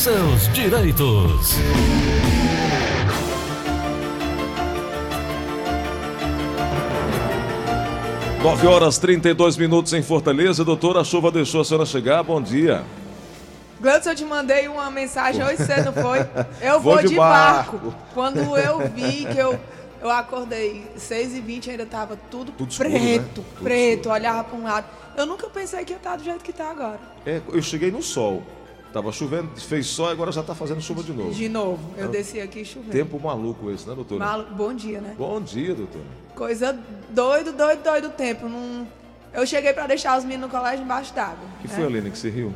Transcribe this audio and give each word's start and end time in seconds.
seus 0.00 0.48
direitos. 0.54 1.56
Nove 8.42 8.66
horas 8.66 8.96
32 8.98 9.56
minutos 9.58 9.92
em 9.92 10.02
Fortaleza. 10.02 10.64
Doutora, 10.64 11.00
a 11.00 11.04
chuva 11.04 11.30
deixou 11.30 11.60
a 11.60 11.64
senhora 11.64 11.84
chegar. 11.84 12.22
Bom 12.22 12.40
dia. 12.40 12.82
Gleudson, 13.80 14.10
eu 14.10 14.14
te 14.14 14.24
mandei 14.24 14.68
uma 14.68 14.90
mensagem 14.90 15.44
hoje 15.44 15.58
cedo, 15.58 15.92
foi? 15.92 16.20
Eu 16.60 16.80
Vou 16.80 16.94
vou, 16.94 17.02
de 17.02 17.08
de, 17.08 17.16
barco. 17.16 17.76
barco. 17.78 17.94
Quando 18.12 18.38
eu 18.58 18.78
vi 18.94 19.24
que 19.24 19.38
eu, 19.38 19.58
eu 20.02 20.10
acordei 20.10 20.86
6h20, 20.98 21.70
ainda 21.70 21.86
tava 21.86 22.14
tudo, 22.30 22.52
Tudo 22.52 22.70
escuro, 22.70 22.90
preto, 22.90 23.02
né? 23.02 23.28
Tudo 23.34 23.46
preto, 23.62 23.98
escuro. 24.00 24.14
olhava 24.14 24.44
para 24.44 24.58
um 24.58 24.62
lado. 24.64 24.86
Eu 25.16 25.24
nunca 25.24 25.48
pensei 25.48 25.82
que 25.84 25.92
ia 25.92 25.96
estar 25.96 26.16
do 26.16 26.24
jeito 26.24 26.44
que 26.44 26.52
tá 26.52 26.70
agora. 26.70 27.00
É, 27.24 27.40
eu 27.52 27.62
cheguei 27.62 27.90
no 27.90 28.02
sol. 28.02 28.42
Tava 28.92 29.12
chovendo, 29.12 29.48
fez 29.60 29.86
sol 29.86 30.08
e 30.08 30.12
agora 30.12 30.32
já 30.32 30.42
tá 30.42 30.52
fazendo 30.54 30.80
chuva 30.80 31.02
de 31.02 31.12
novo. 31.12 31.30
De 31.30 31.48
novo, 31.48 31.94
eu 31.96 32.06
É 32.06 32.08
um 32.08 32.10
desci 32.10 32.40
aqui 32.40 32.64
chovendo. 32.64 32.90
Tempo 32.90 33.20
maluco 33.20 33.70
esse, 33.70 33.88
né, 33.88 33.94
doutora? 33.94 34.24
Malu- 34.24 34.46
Bom 34.54 34.74
dia, 34.74 35.00
né? 35.00 35.14
Bom 35.16 35.40
dia, 35.40 35.74
doutora. 35.74 36.04
Coisa 36.34 36.76
doido, 37.08 37.52
doido, 37.52 37.82
doido 37.84 38.08
o 38.08 38.10
tempo. 38.10 38.48
Não... 38.48 38.86
Eu 39.32 39.46
cheguei 39.46 39.72
para 39.72 39.86
deixar 39.86 40.18
os 40.18 40.24
meninos 40.24 40.50
no 40.50 40.56
colégio 40.58 40.84
embaixo 40.84 41.14
d'água. 41.14 41.38
que 41.60 41.68
né? 41.68 41.74
foi, 41.74 41.84
Aline, 41.84 42.10
que 42.10 42.18
você 42.18 42.30
riu? 42.30 42.52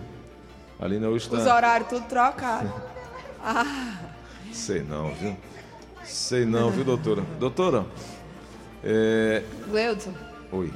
Aline 0.80 1.06
hoje 1.06 1.28
Os 1.30 1.44
tá... 1.44 1.55
horários 1.55 1.88
tudo 1.88 2.06
trocados. 2.08 2.70
Ah, 3.46 3.98
Sei 4.50 4.82
não, 4.82 5.12
viu? 5.12 5.36
Sei 6.02 6.46
não, 6.46 6.70
viu, 6.70 6.82
doutora? 6.82 7.20
Doutora, 7.38 7.84
é... 8.82 9.42
Gleudson, 9.69 10.14
Oi. 10.50 10.72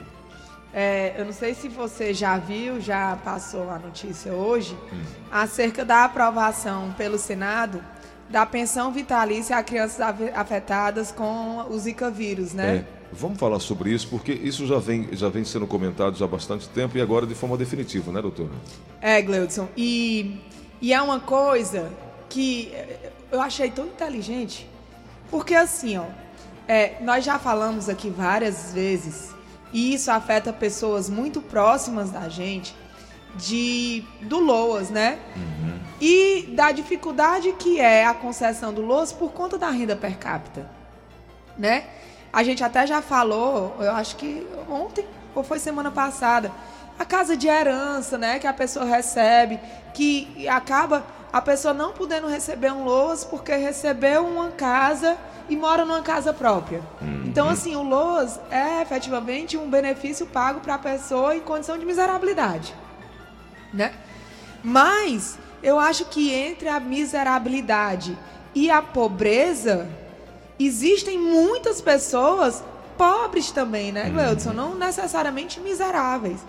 É, 0.72 1.14
eu 1.18 1.24
não 1.24 1.32
sei 1.32 1.54
se 1.54 1.68
você 1.68 2.12
já 2.12 2.36
viu, 2.36 2.80
já 2.80 3.16
passou 3.24 3.70
a 3.70 3.78
notícia 3.78 4.32
hoje, 4.34 4.76
Hum. 4.92 5.00
acerca 5.30 5.84
da 5.84 6.04
aprovação 6.04 6.92
pelo 6.96 7.18
Senado 7.18 7.82
da 8.28 8.44
pensão 8.44 8.92
vitalícia 8.92 9.56
a 9.56 9.62
crianças 9.62 10.00
afetadas 10.34 11.10
com 11.10 11.64
o 11.70 11.78
Zika 11.78 12.10
vírus, 12.10 12.52
né? 12.52 12.76
É, 12.76 12.84
vamos 13.10 13.38
falar 13.38 13.58
sobre 13.58 13.90
isso, 13.90 14.06
porque 14.08 14.30
isso 14.32 14.66
já 14.66 14.78
vem, 14.78 15.08
já 15.12 15.30
vem 15.30 15.42
sendo 15.44 15.66
comentado 15.66 16.16
já 16.18 16.26
há 16.26 16.28
bastante 16.28 16.68
tempo 16.68 16.98
e 16.98 17.00
agora 17.00 17.26
de 17.26 17.34
forma 17.34 17.56
definitiva, 17.56 18.12
né, 18.12 18.20
doutora? 18.20 18.50
É, 19.00 19.22
Gleudson. 19.22 19.66
E, 19.74 20.38
e 20.82 20.92
é 20.92 21.00
uma 21.00 21.18
coisa 21.20 21.90
que 22.28 22.70
eu 23.32 23.40
achei 23.40 23.70
tão 23.70 23.86
inteligente, 23.86 24.68
porque 25.30 25.54
assim, 25.54 25.96
ó, 25.96 26.04
é, 26.68 26.96
nós 27.00 27.24
já 27.24 27.38
falamos 27.38 27.88
aqui 27.88 28.10
várias 28.10 28.74
vezes, 28.74 29.30
e 29.72 29.94
isso 29.94 30.10
afeta 30.10 30.52
pessoas 30.52 31.08
muito 31.08 31.40
próximas 31.40 32.10
da 32.10 32.28
gente, 32.28 32.74
de 33.36 34.04
do 34.22 34.38
LOAS, 34.38 34.90
né? 34.90 35.18
E 36.00 36.52
da 36.54 36.70
dificuldade 36.72 37.52
que 37.52 37.80
é 37.80 38.06
a 38.06 38.14
concessão 38.14 38.72
do 38.72 38.80
LOAS 38.82 39.12
por 39.12 39.32
conta 39.32 39.58
da 39.58 39.70
renda 39.70 39.96
per 39.96 40.16
capita, 40.18 40.70
né? 41.56 41.84
A 42.32 42.42
gente 42.42 42.62
até 42.62 42.86
já 42.86 43.02
falou, 43.02 43.76
eu 43.80 43.92
acho 43.92 44.16
que 44.16 44.46
ontem 44.68 45.04
ou 45.34 45.42
foi 45.42 45.58
semana 45.58 45.90
passada, 45.90 46.50
a 46.98 47.04
casa 47.04 47.36
de 47.36 47.46
herança, 47.46 48.18
né, 48.18 48.38
que 48.38 48.46
a 48.46 48.52
pessoa 48.52 48.84
recebe, 48.84 49.60
que 49.94 50.48
acaba 50.48 51.04
a 51.32 51.40
pessoa 51.40 51.74
não 51.74 51.92
podendo 51.92 52.26
receber 52.26 52.72
um 52.72 52.84
LOAS 52.84 53.24
porque 53.24 53.54
recebeu 53.54 54.26
uma 54.26 54.50
casa 54.50 55.16
e 55.48 55.56
mora 55.56 55.84
numa 55.84 56.02
casa 56.02 56.32
própria. 56.32 56.82
Então, 57.26 57.48
assim, 57.48 57.76
o 57.76 57.82
LOAS 57.82 58.40
é 58.50 58.82
efetivamente 58.82 59.56
um 59.56 59.68
benefício 59.68 60.26
pago 60.26 60.60
para 60.60 60.74
a 60.74 60.78
pessoa 60.78 61.36
em 61.36 61.40
condição 61.40 61.78
de 61.78 61.84
miserabilidade, 61.84 62.74
né? 63.72 63.92
Mas 64.62 65.38
eu 65.62 65.78
acho 65.78 66.06
que 66.06 66.32
entre 66.32 66.68
a 66.68 66.80
miserabilidade 66.80 68.16
e 68.54 68.70
a 68.70 68.82
pobreza, 68.82 69.88
existem 70.58 71.18
muitas 71.18 71.80
pessoas 71.80 72.64
pobres 72.96 73.50
também, 73.52 73.92
né, 73.92 74.10
Gleudson? 74.10 74.52
Não 74.52 74.74
necessariamente 74.74 75.60
miseráveis. 75.60 76.40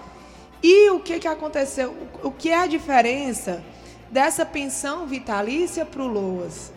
E 0.63 0.89
o 0.89 0.99
que, 0.99 1.19
que 1.19 1.27
aconteceu? 1.27 1.95
O 2.23 2.31
que 2.31 2.49
é 2.49 2.59
a 2.59 2.67
diferença 2.67 3.63
dessa 4.11 4.45
pensão 4.45 5.05
vitalícia 5.05 5.85
para 5.85 6.01
o 6.01 6.07
LOAS? 6.07 6.71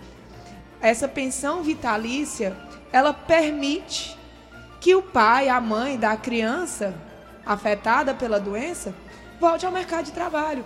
Essa 0.81 1.07
pensão 1.09 1.63
vitalícia, 1.63 2.57
ela 2.93 3.13
permite 3.15 4.17
que 4.81 4.95
o 4.95 5.03
pai, 5.03 5.49
a 5.49 5.61
mãe 5.61 5.97
da 5.97 6.17
criança 6.17 6.95
afetada 7.47 8.13
pela 8.15 8.41
doença 8.41 8.95
volte 9.41 9.65
ao 9.65 9.73
mercado 9.73 10.07
de 10.07 10.13
trabalho. 10.13 10.65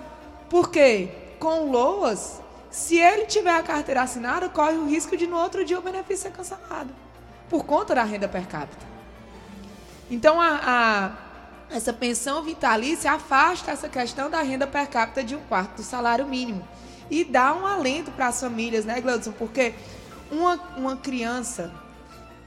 Porque 0.49 1.09
com 1.39 1.63
o 1.65 1.71
LOAS, 1.71 2.41
se 2.71 2.99
ele 2.99 3.27
tiver 3.27 3.55
a 3.55 3.63
carteira 3.63 4.03
assinada, 4.03 4.49
corre 4.49 4.77
o 4.77 4.87
risco 4.87 5.17
de 5.17 5.27
no 5.27 5.37
outro 5.37 5.65
dia 5.65 5.79
o 5.79 5.83
benefício 5.83 6.25
ser 6.25 6.33
cancelado 6.33 6.91
por 7.49 7.65
conta 7.65 7.95
da 7.95 8.03
renda 8.03 8.27
per 8.27 8.47
capita. 8.47 8.85
Então 10.11 10.41
a, 10.41 10.61
a- 10.65 11.13
essa 11.71 11.93
pensão 11.93 12.43
vitalícia 12.43 13.13
afasta 13.13 13.71
essa 13.71 13.89
questão 13.89 14.31
da 14.31 14.41
renda 14.43 14.67
per 14.67 14.89
capita 14.89 15.23
de 15.23 15.35
um 15.35 15.41
quarto 15.41 15.77
do 15.77 15.83
salário 15.83 16.27
mínimo 16.27 16.67
e 17.11 17.25
dá 17.25 17.55
um 17.55 17.67
alento 17.67 18.11
para 18.11 18.29
as 18.29 18.41
famílias, 18.41 18.85
né, 18.85 19.01
Gleudson? 19.01 19.33
Porque 19.33 19.75
uma, 20.31 20.55
uma 20.77 20.97
criança 20.97 21.73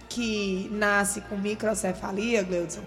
que 0.08 0.70
nasce 0.72 1.22
com 1.22 1.38
microcefalia, 1.38 2.44
Gleudson, 2.44 2.82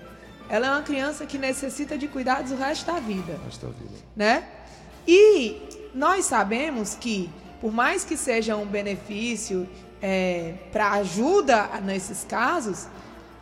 ela 0.49 0.67
é 0.67 0.71
uma 0.71 0.83
criança 0.83 1.25
que 1.25 1.39
necessita 1.39 1.97
de 1.97 2.09
cuidados 2.09 2.51
o 2.53 2.57
resto 2.57 2.87
da 2.87 2.99
vida 2.99 3.39
Esta 3.49 3.69
vida. 3.69 3.97
né? 4.15 4.45
E 5.07 5.63
nós 5.95 6.27
sabemos 6.27 6.95
que, 6.95 7.31
por 7.61 7.73
mais 7.73 8.05
que 8.05 8.17
seja 8.17 8.57
um 8.57 8.67
benefício 8.67 9.69
para 10.73 10.93
ajuda 10.93 11.81
nesses 11.83 12.25
casos, 12.25 12.87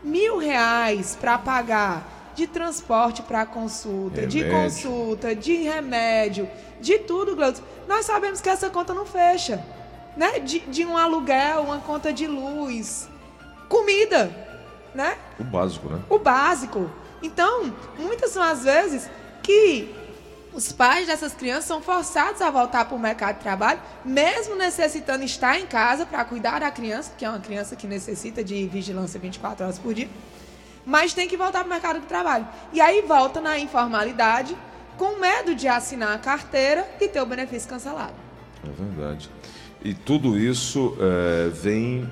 mil 0.05 0.39
reais 0.39 1.17
para 1.19 1.39
pagar 1.39 2.20
de 2.35 2.47
transporte 2.47 3.23
para 3.23 3.45
consulta, 3.47 4.27
de 4.27 4.43
Remédio. 4.43 4.63
consulta, 4.63 5.35
de 5.35 5.55
remédio, 5.63 6.49
de 6.81 6.99
tudo, 6.99 7.37
Gleudson, 7.37 7.63
nós 7.87 8.07
sabemos 8.07 8.41
que 8.41 8.49
essa 8.49 8.71
conta 8.71 8.95
não 8.95 9.05
fecha, 9.05 9.65
né? 10.17 10.41
De, 10.41 10.61
de 10.61 10.85
um 10.85 10.97
aluguel, 10.97 11.63
uma 11.63 11.79
conta 11.79 12.13
de 12.13 12.27
luz, 12.27 13.09
comida, 13.69 14.31
né? 14.95 15.17
O 15.39 15.45
básico, 15.45 15.89
né? 15.89 16.01
o 16.09 16.19
básico. 16.19 16.91
Então, 17.23 17.73
muitas 17.99 18.31
são 18.31 18.43
as 18.43 18.65
vezes 18.65 19.11
que 19.43 19.95
os 20.53 20.73
pais 20.73 21.07
dessas 21.07 21.33
crianças 21.33 21.67
são 21.67 21.81
forçados 21.81 22.43
a 22.43 22.51
voltar 22.51 22.85
para 22.85 22.97
o 22.97 22.99
mercado 22.99 23.37
de 23.37 23.43
trabalho, 23.43 23.81
mesmo 24.05 24.57
necessitando 24.57 25.23
estar 25.23 25.59
em 25.59 25.67
casa 25.67 26.05
para 26.05 26.25
cuidar 26.25 26.61
da 26.61 26.71
criança, 26.71 27.13
que 27.17 27.25
é 27.25 27.29
uma 27.29 27.39
criança 27.39 27.77
que 27.77 27.87
necessita 27.87 28.43
de 28.43 28.67
vigilância 28.67 29.21
24 29.21 29.65
horas 29.65 29.79
por 29.79 29.95
dia, 29.95 30.09
mas 30.91 31.15
tem 31.15 31.29
que 31.29 31.37
voltar 31.37 31.61
para 31.61 31.69
o 31.69 31.71
mercado 31.71 32.01
de 32.01 32.07
trabalho. 32.07 32.49
E 32.73 32.81
aí 32.81 33.01
volta 33.03 33.41
na 33.41 33.57
informalidade, 33.57 34.57
com 34.99 35.21
medo 35.21 35.55
de 35.55 35.69
assinar 35.69 36.13
a 36.13 36.19
carteira 36.19 36.85
e 37.01 37.07
ter 37.07 37.21
o 37.21 37.27
benefício 37.27 37.69
cancelado. 37.69 38.13
É 38.65 38.71
verdade. 38.71 39.31
E 39.85 39.95
tudo 39.95 40.37
isso 40.37 40.97
é, 40.99 41.49
vem 41.49 42.11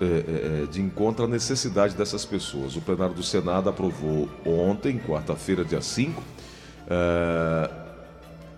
é, 0.00 0.04
é, 0.04 0.62
é, 0.62 0.66
de 0.66 0.80
encontro 0.80 1.24
à 1.24 1.28
necessidade 1.28 1.96
dessas 1.96 2.24
pessoas. 2.24 2.76
O 2.76 2.80
plenário 2.80 3.12
do 3.12 3.24
Senado 3.24 3.68
aprovou 3.68 4.28
ontem, 4.46 5.00
quarta-feira, 5.00 5.64
dia 5.64 5.82
5, 5.82 6.22
é, 6.88 7.81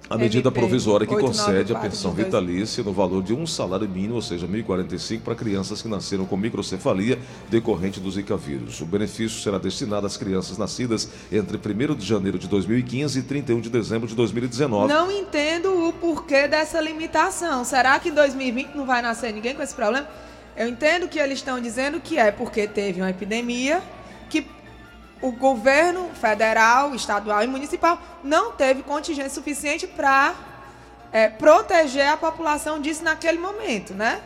a 0.08 0.18
medida 0.18 0.48
MP 0.48 0.60
provisória 0.60 1.06
que 1.06 1.14
894 1.14 1.54
concede 1.54 1.72
a 1.72 1.78
pensão 1.78 2.12
vitalícia 2.12 2.84
no 2.84 2.92
valor 2.92 3.22
de 3.22 3.32
um 3.32 3.46
salário 3.46 3.88
mínimo, 3.88 4.16
ou 4.16 4.22
seja, 4.22 4.46
R$ 4.46 4.62
1.045, 4.62 5.20
para 5.20 5.34
crianças 5.34 5.80
que 5.80 5.88
nasceram 5.88 6.26
com 6.26 6.36
microcefalia 6.36 7.18
decorrente 7.48 8.00
do 8.00 8.10
Zika 8.10 8.36
vírus. 8.36 8.80
O 8.80 8.86
benefício 8.86 9.40
será 9.40 9.58
destinado 9.58 10.06
às 10.06 10.16
crianças 10.16 10.58
nascidas 10.58 11.08
entre 11.32 11.56
1 11.56 11.94
de 11.94 12.04
janeiro 12.04 12.38
de 12.38 12.46
2015 12.48 13.18
e 13.18 13.22
31 13.22 13.60
de 13.60 13.70
dezembro 13.70 14.06
de 14.06 14.14
2019. 14.14 14.92
Não 14.92 15.10
entendo 15.10 15.88
o 15.88 15.92
porquê 15.92 16.46
dessa 16.46 16.80
limitação. 16.80 17.64
Será 17.64 17.98
que 17.98 18.10
em 18.10 18.14
2020 18.14 18.74
não 18.74 18.84
vai 18.84 19.00
nascer 19.00 19.32
ninguém 19.32 19.54
com 19.54 19.62
esse 19.62 19.74
problema? 19.74 20.06
Eu 20.56 20.68
entendo 20.68 21.08
que 21.08 21.18
eles 21.18 21.38
estão 21.38 21.60
dizendo 21.60 21.98
que 21.98 22.18
é 22.18 22.30
porque 22.30 22.68
teve 22.68 23.00
uma 23.00 23.10
epidemia, 23.10 23.82
o 25.26 25.32
governo 25.32 26.10
federal, 26.20 26.94
estadual 26.94 27.42
e 27.42 27.46
municipal 27.46 27.98
não 28.22 28.52
teve 28.52 28.82
contingente 28.82 29.32
suficiente 29.32 29.86
para 29.86 30.34
proteger 31.38 32.08
a 32.08 32.16
população 32.16 32.80
disso 32.80 33.02
naquele 33.04 33.38
momento, 33.38 33.94
né? 33.94 34.20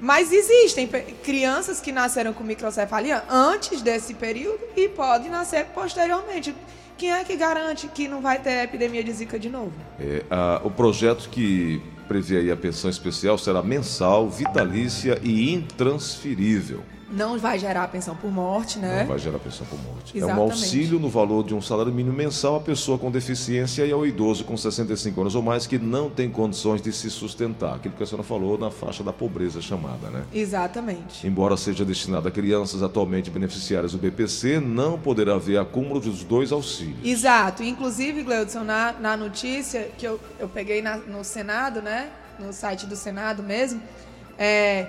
Mas 0.00 0.32
existem 0.32 0.88
crianças 1.22 1.80
que 1.80 1.92
nasceram 1.92 2.32
com 2.32 2.42
microcefalia 2.42 3.22
antes 3.28 3.82
desse 3.82 4.14
período 4.14 4.60
e 4.76 4.88
podem 4.88 5.30
nascer 5.30 5.66
posteriormente. 5.66 6.54
Quem 6.96 7.12
é 7.12 7.22
que 7.24 7.36
garante 7.36 7.86
que 7.88 8.08
não 8.08 8.20
vai 8.20 8.38
ter 8.38 8.62
epidemia 8.64 9.02
de 9.04 9.12
Zika 9.12 9.38
de 9.38 9.48
novo? 9.48 9.72
É, 9.98 10.22
a- 10.30 10.60
o 10.64 10.70
projeto 10.70 11.28
que 11.30 11.82
prevê 12.08 12.38
aí 12.38 12.50
a 12.50 12.56
pensão 12.56 12.90
especial 12.90 13.38
será 13.38 13.62
mensal, 13.62 14.28
vitalícia 14.28 15.18
e 15.22 15.52
intransferível. 15.54 16.82
Não 17.10 17.38
vai 17.38 17.58
gerar 17.58 17.88
pensão 17.88 18.14
por 18.14 18.30
morte, 18.30 18.78
né? 18.78 19.00
Não 19.00 19.08
vai 19.08 19.18
gerar 19.18 19.38
pensão 19.40 19.66
por 19.66 19.78
morte. 19.82 20.12
É 20.16 20.22
um 20.22 20.28
Exatamente. 20.28 20.52
auxílio 20.52 20.98
no 21.00 21.08
valor 21.08 21.44
de 21.44 21.54
um 21.54 21.60
salário 21.60 21.92
mínimo 21.92 22.14
mensal 22.16 22.56
à 22.56 22.60
pessoa 22.60 22.96
com 22.98 23.10
deficiência 23.10 23.84
e 23.84 23.90
ao 23.92 24.06
idoso 24.06 24.44
com 24.44 24.56
65 24.56 25.20
anos 25.20 25.34
ou 25.34 25.42
mais 25.42 25.66
que 25.66 25.78
não 25.78 26.08
tem 26.08 26.30
condições 26.30 26.80
de 26.80 26.92
se 26.92 27.10
sustentar. 27.10 27.74
Aquilo 27.74 27.94
que 27.96 28.02
a 28.02 28.06
senhora 28.06 28.22
falou 28.22 28.56
na 28.56 28.70
faixa 28.70 29.02
da 29.02 29.12
pobreza 29.12 29.60
chamada, 29.60 30.08
né? 30.08 30.22
Exatamente. 30.32 31.26
Embora 31.26 31.56
seja 31.56 31.84
destinado 31.84 32.28
a 32.28 32.30
crianças 32.30 32.82
atualmente 32.82 33.28
beneficiárias 33.30 33.92
do 33.92 33.98
BPC, 33.98 34.60
não 34.60 34.98
poderá 34.98 35.34
haver 35.34 35.58
acúmulo 35.58 35.98
dos 36.00 36.22
dois 36.22 36.52
auxílios. 36.52 36.98
Exato. 37.04 37.62
Inclusive, 37.64 38.22
Gleudson, 38.22 38.62
na, 38.62 38.92
na 38.92 39.16
notícia 39.16 39.90
que 39.98 40.06
eu, 40.06 40.20
eu 40.38 40.48
peguei 40.48 40.80
na- 40.80 40.96
no 40.98 41.24
Senado, 41.24 41.82
né? 41.82 42.08
No 42.38 42.52
site 42.52 42.86
do 42.86 42.94
Senado 42.96 43.42
mesmo, 43.42 43.82
é, 44.38 44.86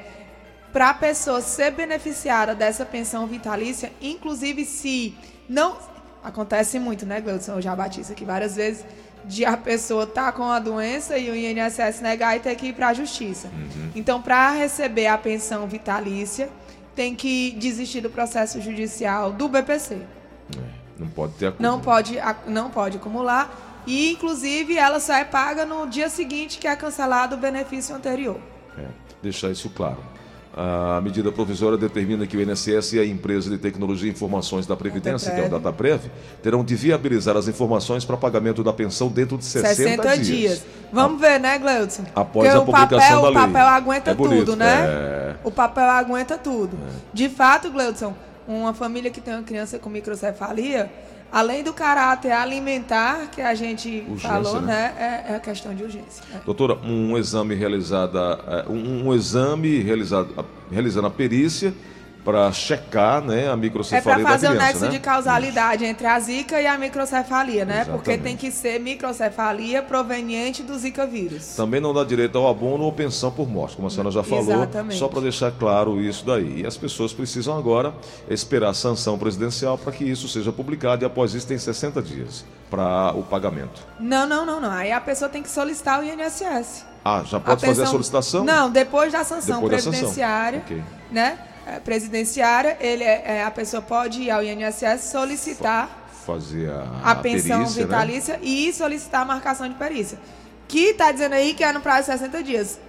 para 0.71 0.89
a 0.89 0.94
pessoa 0.94 1.41
ser 1.41 1.71
beneficiária 1.71 2.56
dessa 2.56 2.85
pensão 2.85 3.27
vitalícia, 3.27 3.91
inclusive 4.01 4.65
se 4.65 5.15
não. 5.47 5.77
Acontece 6.23 6.77
muito, 6.79 7.06
né, 7.06 7.19
Gleudson? 7.19 7.53
Eu 7.53 7.62
já 7.62 7.75
bati 7.75 8.01
isso 8.01 8.12
aqui 8.12 8.23
várias 8.23 8.56
vezes. 8.56 8.85
De 9.25 9.44
a 9.45 9.56
pessoa 9.56 10.03
estar 10.03 10.31
com 10.31 10.44
a 10.44 10.59
doença 10.59 11.18
e 11.18 11.29
o 11.29 11.35
INSS 11.35 12.01
negar 12.01 12.35
e 12.35 12.39
ter 12.39 12.56
que 12.56 12.68
ir 12.68 12.73
para 12.73 12.89
a 12.89 12.94
justiça. 12.94 13.50
Então, 13.95 14.21
para 14.21 14.51
receber 14.51 15.07
a 15.07 15.18
pensão 15.18 15.68
vitalícia, 15.68 16.50
tem 16.95 17.15
que 17.15 17.51
desistir 17.51 18.01
do 18.01 18.09
processo 18.09 18.59
judicial 18.62 19.31
do 19.31 19.47
BPC. 19.47 19.95
É, 19.95 20.59
Não 20.97 21.07
pode 21.07 21.33
ter 21.33 21.47
acúmulo. 21.47 21.71
Não 21.71 21.81
pode, 21.81 22.19
não 22.47 22.69
pode 22.69 22.97
acumular. 22.97 23.83
E, 23.85 24.12
inclusive, 24.12 24.77
ela 24.77 25.00
só 25.00 25.13
é 25.13 25.24
paga 25.24 25.65
no 25.65 25.88
dia 25.88 26.09
seguinte 26.09 26.59
que 26.59 26.67
é 26.67 26.75
cancelado 26.75 27.35
o 27.35 27.39
benefício 27.39 27.95
anterior. 27.95 28.39
É, 28.77 28.85
deixar 29.21 29.50
isso 29.50 29.69
claro. 29.69 30.11
A 30.53 31.00
medida 31.01 31.31
provisória 31.31 31.77
determina 31.77 32.27
que 32.27 32.36
o 32.36 32.42
INSS 32.42 32.94
e 32.94 33.00
a 33.00 33.06
empresa 33.06 33.50
de 33.50 33.57
tecnologia 33.57 34.09
e 34.09 34.12
informações 34.12 34.68
da 34.68 34.75
Previdência, 34.75 35.31
que 35.33 35.39
é 35.39 35.45
o 35.45 35.50
Dataprev. 35.50 36.01
Terão 36.44 36.62
de 36.63 36.75
viabilizar 36.75 37.38
as 37.38 37.48
informações 37.48 38.03
para 38.03 38.18
pagamento 38.18 38.62
da 38.62 38.74
pensão 38.74 39.07
dentro 39.07 39.38
de 39.38 39.45
60, 39.45 39.75
60 39.75 40.18
dias. 40.18 40.65
Vamos 40.92 41.21
ver, 41.21 41.39
né, 41.39 41.57
Gleudson? 41.57 42.03
Após 42.13 42.50
Porque 42.50 42.50
a 42.50 42.59
o 42.62 42.65
publicação 42.65 43.00
papel, 43.00 43.21
da 43.21 43.27
o 43.27 43.31
lei. 43.31 43.53
papel 43.53 43.68
aguenta 43.68 44.12
É 44.12 44.13
bonito, 44.13 44.39
tudo, 44.45 44.56
né? 44.57 44.81
é. 44.86 45.36
O 45.44 45.51
papel 45.51 45.86
aguenta 45.86 46.38
tudo. 46.38 46.77
De 47.13 47.30
fato, 47.30 47.71
Gleudson, 47.71 48.13
uma 48.45 48.74
família 48.74 49.09
que 49.09 49.21
tem 49.21 49.33
uma 49.33 49.44
criança 49.44 49.80
com 49.80 49.89
microcefalia, 49.89 50.92
além 51.31 51.63
do 51.63 51.74
caráter 51.74 52.31
alimentar 52.31 53.28
que 53.31 53.42
a 53.42 53.56
gente 53.56 54.04
Urgência, 54.07 54.30
falou, 54.30 54.62
né? 54.62 54.94
né? 54.98 55.25
É, 55.30 55.31
é 55.33 55.36
a 55.36 55.39
questão 55.39 55.74
de 55.74 55.83
urgência. 55.83 56.24
né? 56.31 56.42
Doutora, 56.45 56.75
um 56.83 57.18
exame 57.18 57.56
realizado, 57.56 58.18
é, 58.18 58.66
um, 58.69 59.07
um 59.07 59.13
exame 59.13 59.80
realizado, 59.81 60.45
realizando 60.69 61.07
a 61.07 61.12
perícia 61.12 61.74
para 62.23 62.51
checar 62.51 63.21
né, 63.23 63.39
a 63.39 63.41
É 63.41 63.45
para 63.47 63.57
microcefalia 63.57 64.23
fazer 64.27 64.47
da 64.47 64.53
o 64.53 64.56
criança, 64.56 64.68
nexo 64.73 64.85
né? 64.85 64.91
de 64.91 65.00
causalidade 65.00 65.85
entre 65.85 66.06
a 66.06 66.19
zika 66.19 66.62
e 66.62 66.68
a 66.68 66.77
microcefalia, 66.77 67.65
né? 67.65 67.85
Porque 67.85 68.12
Exatamente. 68.12 68.21
tem 68.23 68.38
que 68.38 68.51
ser 68.56 68.79
microcefalia 68.79 69.81
proveniente 69.81 70.62
do 70.62 70.77
zika 70.77 71.06
vírus. 71.07 71.56
Também 71.56 71.81
não 71.81 71.94
dá 71.94 72.03
direito 72.03 72.38
ao 72.38 72.47
abono 72.47 72.83
ou 72.83 72.91
pensão 72.94 73.31
por 73.31 73.50
morte, 73.50 73.75
como 73.75 73.88
a 73.88 73.91
senhora 73.91 74.12
já 74.12 74.21
falou, 74.21 74.44
Exatamente. 74.53 75.00
só 75.00 75.07
para 75.07 75.21
deixar 75.21 75.51
claro 75.51 76.00
isso 76.00 76.23
daí. 76.25 76.62
E 76.62 76.65
as 76.68 76.77
pessoas 76.77 77.12
precisam 77.12 77.57
agora 77.57 77.94
esperar 78.29 78.69
a 78.69 78.74
sanção 78.74 79.17
presidencial 79.17 79.77
para 79.77 79.91
que 79.91 80.03
isso 80.03 80.27
seja 80.27 80.51
publicado 80.51 81.03
e 81.03 81.06
após 81.06 81.33
isso 81.33 81.47
tem 81.47 81.57
60 81.57 82.01
dias 82.03 82.45
para 82.69 83.13
o 83.15 83.24
pagamento. 83.24 83.81
Não, 84.00 84.27
não, 84.27 84.45
não, 84.45 84.62
não. 84.62 84.71
Aí 84.71 84.91
a 84.91 85.01
pessoa 85.01 85.27
tem 85.27 85.41
que 85.41 85.50
solicitar 85.50 86.00
o 86.00 86.03
INSS. 86.03 86.85
Ah, 87.03 87.24
já 87.25 87.39
pode 87.39 87.62
fazer 87.62 87.71
a 87.71 87.75
pensão- 87.85 87.91
solicitação? 87.94 88.44
Não, 88.44 88.69
depois 88.69 89.12
da 89.12 89.24
sanção 89.24 89.56
Depois 89.62 89.71
da 89.71 89.77
sanção. 89.79 89.91
presidenciária, 89.91 90.59
Ok. 90.59 90.83
né? 91.12 91.39
É, 91.66 91.80
Presidenciária, 91.80 92.78
ele 92.80 93.04
é, 93.04 93.24
é, 93.38 93.44
a 93.44 93.52
pessoa 93.52 93.81
pode 93.81 94.22
ir 94.22 94.31
ao 94.31 94.44
INSS 94.44 95.12
solicitar 95.12 96.00
Fazer 96.25 96.69
a, 96.72 97.12
a 97.12 97.16
pensão 97.16 97.60
perícia, 97.60 97.81
né? 97.81 97.88
vitalícia 97.88 98.40
e 98.42 98.74
solicitar 98.74 99.22
a 99.22 99.25
marcação 99.25 99.68
de 99.68 99.75
perícia. 99.75 100.19
Que 100.68 100.90
está 100.92 101.12
dizendo 101.12 101.34
aí 101.34 101.54
que 101.54 101.63
é 101.63 101.72
no 101.72 101.81
prazo 101.81 102.12
de 102.12 102.18
60 102.18 102.44
dias. 102.44 102.80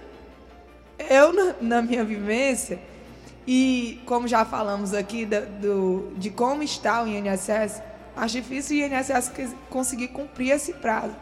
Eu, 1.09 1.33
na, 1.33 1.55
na 1.61 1.81
minha 1.81 2.03
vivência, 2.03 2.79
e 3.45 4.01
como 4.05 4.27
já 4.27 4.45
falamos 4.45 4.93
aqui 4.93 5.25
da- 5.25 5.41
do, 5.41 6.13
de 6.15 6.29
como 6.29 6.63
está 6.63 7.03
o 7.03 7.07
INSS, 7.07 7.81
acho 8.15 8.35
difícil 8.35 8.77
o 8.77 8.79
INSS 8.87 9.31
conseguir 9.69 10.09
cumprir 10.09 10.51
esse 10.51 10.73
prazo. 10.73 11.15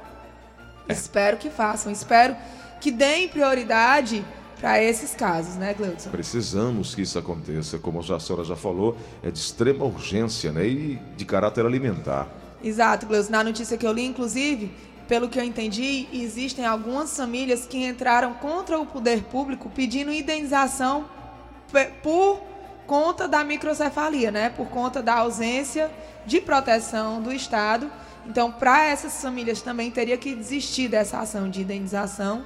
É. 0.88 0.94
Espero 0.94 1.38
que 1.38 1.50
façam, 1.50 1.92
espero 1.92 2.36
que 2.80 2.92
deem 2.92 3.27
prioridade 3.30 4.24
para 4.61 4.81
esses 4.81 5.15
casos, 5.15 5.55
né, 5.55 5.73
Gleudson? 5.73 6.11
Precisamos 6.11 6.93
que 6.93 7.01
isso 7.01 7.17
aconteça, 7.17 7.79
como 7.79 7.99
a 7.99 8.19
senhora 8.19 8.45
já 8.45 8.55
falou, 8.55 8.95
é 9.23 9.31
de 9.31 9.39
extrema 9.39 9.83
urgência 9.83 10.51
né? 10.51 10.67
e 10.67 10.99
de 11.17 11.25
caráter 11.25 11.65
alimentar. 11.65 12.29
Exato, 12.63 13.07
Gleus. 13.07 13.27
Na 13.27 13.43
notícia 13.43 13.75
que 13.75 13.85
eu 13.85 13.91
li, 13.91 14.05
inclusive, 14.05 14.71
pelo 15.07 15.27
que 15.27 15.39
eu 15.39 15.43
entendi, 15.43 16.07
existem 16.13 16.63
algumas 16.63 17.17
famílias 17.17 17.65
que 17.65 17.83
entraram 17.83 18.35
contra 18.35 18.79
o 18.79 18.85
poder 18.85 19.23
público 19.23 19.67
pedindo 19.67 20.13
indenização 20.13 21.05
por 22.03 22.39
conta 22.85 23.27
da 23.27 23.43
microcefalia, 23.43 24.29
né? 24.29 24.49
Por 24.49 24.67
conta 24.67 25.01
da 25.01 25.15
ausência 25.15 25.89
de 26.25 26.39
proteção 26.39 27.19
do 27.19 27.33
Estado. 27.33 27.89
Então, 28.27 28.51
para 28.51 28.85
essas 28.85 29.19
famílias 29.19 29.61
também 29.61 29.89
teria 29.89 30.17
que 30.17 30.35
desistir 30.35 30.87
dessa 30.87 31.17
ação 31.19 31.49
de 31.49 31.61
indenização 31.61 32.45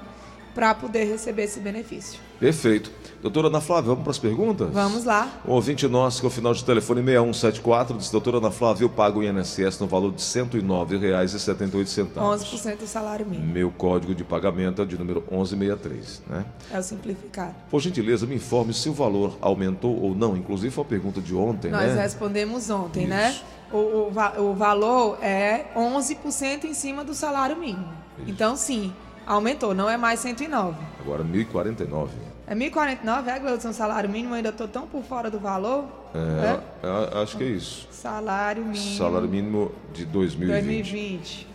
para 0.55 0.73
poder 0.73 1.03
receber 1.03 1.43
esse 1.43 1.59
benefício. 1.59 2.19
Perfeito. 2.39 2.89
Doutora 3.21 3.47
Ana 3.47 3.59
Flávia, 3.61 3.89
vamos 3.89 4.03
para 4.03 4.11
as 4.11 4.19
perguntas? 4.19 4.69
Vamos 4.71 5.03
lá. 5.03 5.27
Um 5.47 5.51
ouvinte 5.51 5.87
nosso 5.87 6.19
que 6.21 6.25
é 6.25 6.29
o 6.29 6.31
final 6.31 6.53
de 6.53 6.63
telefone 6.63 7.01
6174 7.03 7.97
disse, 7.97 8.11
doutora 8.11 8.37
Ana 8.37 8.51
Flávia, 8.51 8.85
eu 8.85 8.89
pago 8.89 9.19
o 9.19 9.23
INSS 9.23 9.79
no 9.79 9.87
valor 9.87 10.11
de 10.13 10.21
R$ 10.21 10.43
109,78. 10.43 12.07
11% 12.15 12.77
do 12.77 12.87
salário 12.87 13.25
mínimo. 13.25 13.51
Meu 13.51 13.71
código 13.71 14.13
de 14.15 14.23
pagamento 14.23 14.81
é 14.81 14.85
de 14.85 14.97
número 14.97 15.21
1163, 15.31 16.23
né? 16.29 16.45
É 16.71 16.79
o 16.79 16.83
simplificado. 16.83 17.55
Por 17.69 17.79
gentileza, 17.81 18.25
me 18.25 18.35
informe 18.35 18.73
se 18.73 18.89
o 18.89 18.93
valor 18.93 19.37
aumentou 19.41 19.99
ou 20.01 20.15
não. 20.15 20.35
Inclusive 20.37 20.71
foi 20.73 20.83
a 20.83 20.87
pergunta 20.87 21.21
de 21.21 21.35
ontem, 21.35 21.71
Nós 21.71 21.93
né? 21.93 22.01
respondemos 22.01 22.69
ontem, 22.69 23.07
né? 23.07 23.31
Isso. 23.31 23.43
O, 23.73 24.07
o, 24.07 24.11
va- 24.11 24.33
o 24.37 24.53
valor 24.53 25.17
é 25.23 25.65
11% 25.75 26.65
em 26.65 26.73
cima 26.73 27.03
do 27.03 27.13
salário 27.13 27.57
mínimo. 27.57 27.87
Então, 28.27 28.55
sim, 28.55 28.93
aumentou, 29.25 29.73
não 29.73 29.89
é 29.89 29.97
mais 29.97 30.19
109. 30.19 30.77
Agora 30.99 31.23
1049. 31.23 32.11
É 32.47 32.53
1.049, 32.53 33.27
é, 33.27 33.39
Gleudson, 33.39 33.73
salário 33.73 34.07
mínimo? 34.09 34.35
Ainda 34.35 34.49
estou 34.49 34.67
tão 34.67 34.85
por 34.87 35.01
fora 35.03 35.31
do 35.31 35.39
valor. 35.39 35.85
É, 36.13 36.59
a- 36.87 37.21
acho 37.23 37.37
que 37.37 37.43
é 37.43 37.47
isso. 37.47 37.87
Salário 37.91 38.63
mínimo. 38.63 38.97
Salário 38.97 39.27
mínimo 39.27 39.71
de 39.93 40.05
2020. 40.05 40.63
2020. 40.63 41.47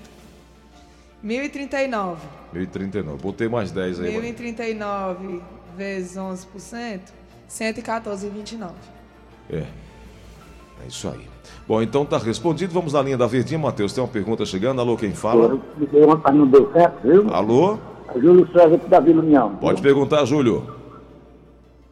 1.039. 1.24 2.16
1039. 2.52 3.22
Botei 3.22 3.48
mais 3.48 3.70
10 3.70 4.00
aí. 4.00 4.16
mano. 4.16 4.26
1.039 4.26 5.40
vezes 5.76 6.16
11%, 6.16 7.00
114,29. 7.48 8.72
É. 9.48 9.58
É 9.58 10.86
isso 10.88 11.08
aí. 11.08 11.28
Bom, 11.66 11.80
então 11.82 12.04
tá 12.04 12.18
respondido. 12.18 12.72
Vamos 12.72 12.92
na 12.92 13.02
linha 13.02 13.16
da 13.16 13.26
Verdinha, 13.26 13.58
Matheus. 13.58 13.92
Tem 13.92 14.02
uma 14.02 14.10
pergunta 14.10 14.44
chegando. 14.44 14.80
Alô, 14.80 14.96
quem 14.96 15.12
fala? 15.12 15.58
Eu 15.92 16.08
ontem, 16.10 16.32
não 16.34 16.46
deu 16.46 16.70
certo, 16.72 17.06
viu? 17.06 17.26
Alô? 17.32 17.78
Júlio 18.16 18.46
César 18.52 18.74
aqui 18.74 18.88
da 18.88 18.98
Vila 19.00 19.22
União. 19.22 19.50
Pode 19.60 19.80
perguntar, 19.80 20.24
Júlio. 20.24 20.64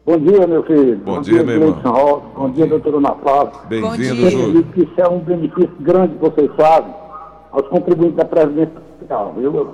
Bom 0.05 0.17
dia, 0.17 0.47
meu 0.47 0.63
filho. 0.63 0.97
Bom 0.97 1.21
dia, 1.21 1.43
meu 1.43 1.55
irmão. 1.55 1.71
Rosa. 1.83 2.21
Bom 2.35 2.49
dia, 2.49 2.65
doutora 2.67 2.97
Ana 2.97 3.15
Flávia. 3.21 3.53
Bem-vindo, 3.69 3.97
dia. 3.97 4.25
Eu 4.25 4.29
Júlio. 4.31 4.47
acredito 4.49 4.73
que 4.73 4.81
isso 4.81 4.93
é 5.01 5.07
um 5.07 5.19
benefício 5.19 5.71
grande 5.79 6.15
que 6.15 6.21
vocês 6.21 6.51
fazem 6.57 6.93
aos 7.51 7.67
contribuintes 7.67 8.15
da 8.17 8.25
Previdência 8.25 8.73
Social, 8.99 9.33
viu? 9.37 9.67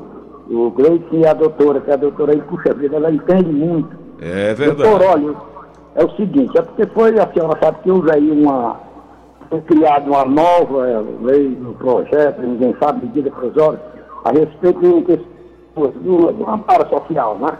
O 0.49 0.69
Gleison 0.71 1.03
e 1.13 1.25
a 1.25 1.33
doutora, 1.33 1.81
que 1.81 1.89
é 1.89 1.93
a 1.93 1.97
doutora 1.97 2.33
aí, 2.33 2.41
puxa 2.41 2.73
vida, 2.73 2.97
ela 2.97 3.11
entende 3.11 3.51
muito. 3.51 3.89
É 4.21 4.53
Doutor, 4.53 4.99
verdade. 4.99 5.05
olha, 5.25 5.35
é 5.95 6.05
o 6.05 6.09
seguinte, 6.15 6.57
é 6.57 6.61
porque 6.61 6.85
foi, 6.87 7.17
a 7.19 7.27
senhora 7.33 7.57
sabe 7.59 7.79
que 7.81 7.89
houve 7.89 8.11
aí 8.11 8.29
uma, 8.29 8.79
foi 9.49 9.61
criada 9.61 10.09
uma 10.09 10.25
nova 10.25 11.05
lei 11.21 11.49
no 11.49 11.73
projeto, 11.75 12.41
ninguém 12.41 12.75
sabe, 12.79 13.05
medida 13.05 13.31
provisória, 13.31 13.79
a 14.23 14.31
respeito 14.31 14.79
do, 14.79 15.01
do, 15.91 16.31
do 16.33 16.49
amparo 16.49 16.87
social, 16.89 17.37
né? 17.37 17.57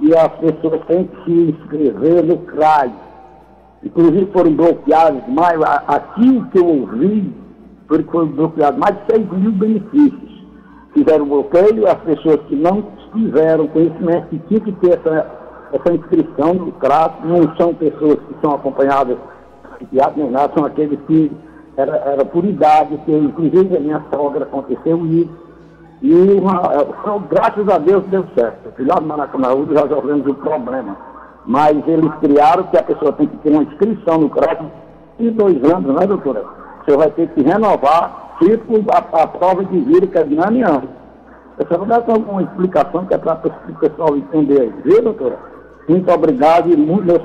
E 0.00 0.14
as 0.16 0.32
pessoas 0.34 0.84
têm 0.86 1.04
que 1.04 1.24
se 1.24 1.50
inscrever 1.50 2.24
no 2.24 2.38
CRAI. 2.38 2.92
Inclusive 3.84 4.26
foram 4.32 4.54
bloqueados 4.54 5.22
mais, 5.28 5.60
aqui 5.86 6.42
que 6.50 6.58
eu 6.58 6.66
ouvi, 6.66 7.32
foram 7.88 8.26
bloqueados 8.28 8.78
mais 8.78 8.96
de 8.96 9.16
6 9.16 9.32
mil 9.32 9.52
benefícios. 9.52 10.32
Fizeram 10.92 11.26
bloqueio, 11.26 11.86
as 11.86 11.98
pessoas 12.00 12.40
que 12.48 12.56
não 12.56 12.84
tiveram 13.14 13.66
conhecimento 13.68 14.28
que 14.28 14.38
tinha 14.40 14.60
que 14.60 14.72
ter 14.72 14.98
essa, 14.98 15.30
essa 15.72 15.94
inscrição 15.94 16.54
no 16.54 16.72
CRAS, 16.72 17.12
não 17.24 17.56
são 17.56 17.74
pessoas 17.74 18.18
que 18.18 18.34
são 18.42 18.54
acompanhadas 18.54 19.16
psiquiatra 19.86 20.14
nem 20.16 20.30
nada, 20.30 20.52
são 20.54 20.64
aqueles 20.64 20.98
que 21.06 21.30
era, 21.76 21.96
era 21.96 22.24
por 22.24 22.44
idade, 22.44 22.96
que 23.04 23.12
inclusive 23.12 23.76
a 23.76 23.80
minha 23.80 24.02
sogra 24.12 24.44
aconteceu 24.44 25.04
isso. 25.06 25.42
E 26.02 26.12
uma, 26.12 26.60
graças 27.30 27.68
a 27.68 27.78
Deus 27.78 28.04
deu 28.06 28.24
certo. 28.34 28.72
Fui 28.76 28.84
lá 28.84 29.00
no 29.00 29.06
Maracanãú 29.06 29.66
já 29.72 29.82
resolvemos 29.82 30.26
o 30.26 30.34
problema. 30.34 30.96
Mas 31.46 31.76
eles 31.86 32.12
criaram 32.20 32.64
que 32.64 32.76
a 32.76 32.82
pessoa 32.82 33.12
tem 33.12 33.26
que 33.26 33.36
ter 33.38 33.50
uma 33.50 33.62
inscrição 33.62 34.18
no 34.18 34.28
CRAS 34.28 34.58
de 35.18 35.30
dois 35.30 35.62
anos, 35.64 35.94
né, 35.94 36.06
doutora? 36.06 36.44
Você 36.84 36.96
vai 36.96 37.10
ter 37.10 37.28
que 37.28 37.42
renovar, 37.42 38.36
tipo 38.40 38.74
a, 38.90 39.22
a 39.22 39.26
prova 39.26 39.64
de 39.64 39.80
vida 39.80 40.06
que 40.06 40.18
é 40.18 40.24
de 40.24 40.34
em 40.34 40.62
ano. 40.62 40.88
Você 41.56 41.76
vai 41.76 41.86
dar 41.86 42.04
alguma 42.08 42.42
explicação 42.42 43.06
que 43.06 43.14
é 43.14 43.18
para 43.18 43.40
o 43.68 43.74
pessoal 43.74 44.16
entender 44.16 44.60
aí, 44.60 44.74
viu, 44.84 45.02
doutora? 45.02 45.38
Muito 45.88 46.10
obrigado 46.10 46.68
e 46.68 46.76
muito 46.76 47.20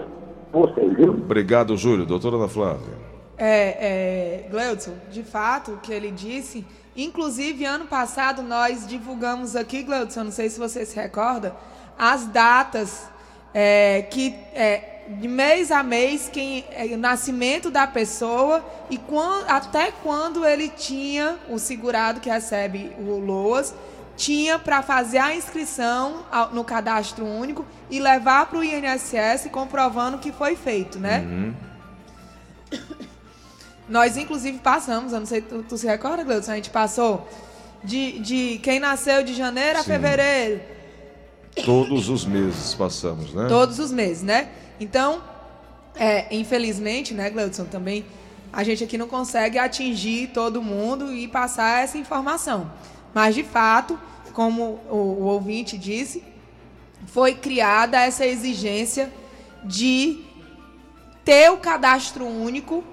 vocês, 0.60 0.96
viu? 0.96 1.12
Obrigado, 1.12 1.78
Júlio. 1.78 2.06
Doutora 2.06 2.38
Ana 2.38 2.48
Flávia. 2.48 3.08
É, 3.38 4.46
é, 4.46 4.50
Gleudson, 4.50 4.94
de 5.12 5.24
fato, 5.24 5.74
o 5.74 5.78
que 5.78 5.94
ele 5.94 6.12
disse 6.12 6.66
Inclusive, 6.98 7.64
ano 7.64 7.86
passado, 7.86 8.42
nós 8.42 8.88
divulgamos 8.88 9.56
aqui, 9.56 9.84
Gleudson, 9.84 10.24
não 10.24 10.32
sei 10.32 10.50
se 10.50 10.58
você 10.58 10.84
se 10.84 10.96
recorda, 10.96 11.56
as 11.96 12.26
datas 12.26 13.08
é, 13.54 14.02
que 14.10 14.34
é, 14.52 15.04
de 15.20 15.28
mês 15.28 15.72
a 15.72 15.84
mês 15.84 16.28
quem, 16.28 16.66
é, 16.72 16.86
o 16.86 16.98
nascimento 16.98 17.70
da 17.70 17.86
pessoa 17.86 18.66
e 18.90 18.98
quando, 18.98 19.48
até 19.48 19.92
quando 20.02 20.44
ele 20.44 20.70
tinha 20.70 21.38
o 21.48 21.60
segurado 21.60 22.20
que 22.20 22.32
recebe 22.32 22.92
o 22.98 23.20
LOAS 23.20 23.76
tinha 24.18 24.58
para 24.58 24.82
fazer 24.82 25.20
a 25.20 25.36
inscrição 25.36 26.26
no 26.52 26.64
cadastro 26.64 27.24
único 27.24 27.64
e 27.90 28.00
levar 28.00 28.48
para 28.48 28.58
o 28.58 28.64
INSS 28.64 29.48
comprovando 29.52 30.18
que 30.18 30.32
foi 30.32 30.56
feito, 30.56 31.00
né? 31.00 31.20
Uhum. 31.20 31.54
Nós, 33.88 34.18
inclusive, 34.18 34.58
passamos, 34.58 35.14
eu 35.14 35.20
não 35.20 35.26
sei, 35.26 35.40
tu, 35.40 35.64
tu 35.64 35.78
se 35.78 35.88
recorda, 35.88 36.24
Gleudson? 36.24 36.52
A 36.52 36.56
gente 36.56 36.72
passou 36.72 37.30
de, 37.84 38.20
de 38.20 38.60
quem 38.62 38.80
nasceu 38.80 39.24
de 39.24 39.34
janeiro 39.34 39.80
a 39.80 39.84
fevereiro. 39.84 40.60
Todos 41.64 42.10
os 42.10 42.26
meses 42.26 42.74
passamos, 42.74 43.34
né? 43.34 43.48
Todos 43.48 43.80
os 43.80 43.92
meses, 43.92 44.24
né? 44.24 44.50
Então, 44.80 45.22
é, 45.96 46.36
infelizmente, 46.36 47.14
né, 47.14 47.30
Gleudson, 47.30 47.66
também 47.66 48.06
a 48.52 48.64
gente 48.64 48.84
aqui 48.84 48.98
não 48.98 49.08
consegue 49.08 49.58
atingir 49.58 50.28
todo 50.34 50.62
mundo 50.62 51.14
e 51.14 51.28
passar 51.28 51.84
essa 51.84 51.98
informação. 51.98 52.70
Mas, 53.18 53.34
de 53.34 53.44
fato, 53.44 54.00
como 54.32 54.80
o, 54.92 54.96
o 54.96 55.24
ouvinte 55.24 55.76
disse, 55.76 56.24
foi 57.08 57.34
criada 57.34 58.00
essa 58.00 58.24
exigência 58.24 59.12
de 59.64 60.24
ter 61.26 61.52
o 61.52 61.58
cadastro 61.58 62.28
único 62.28 62.84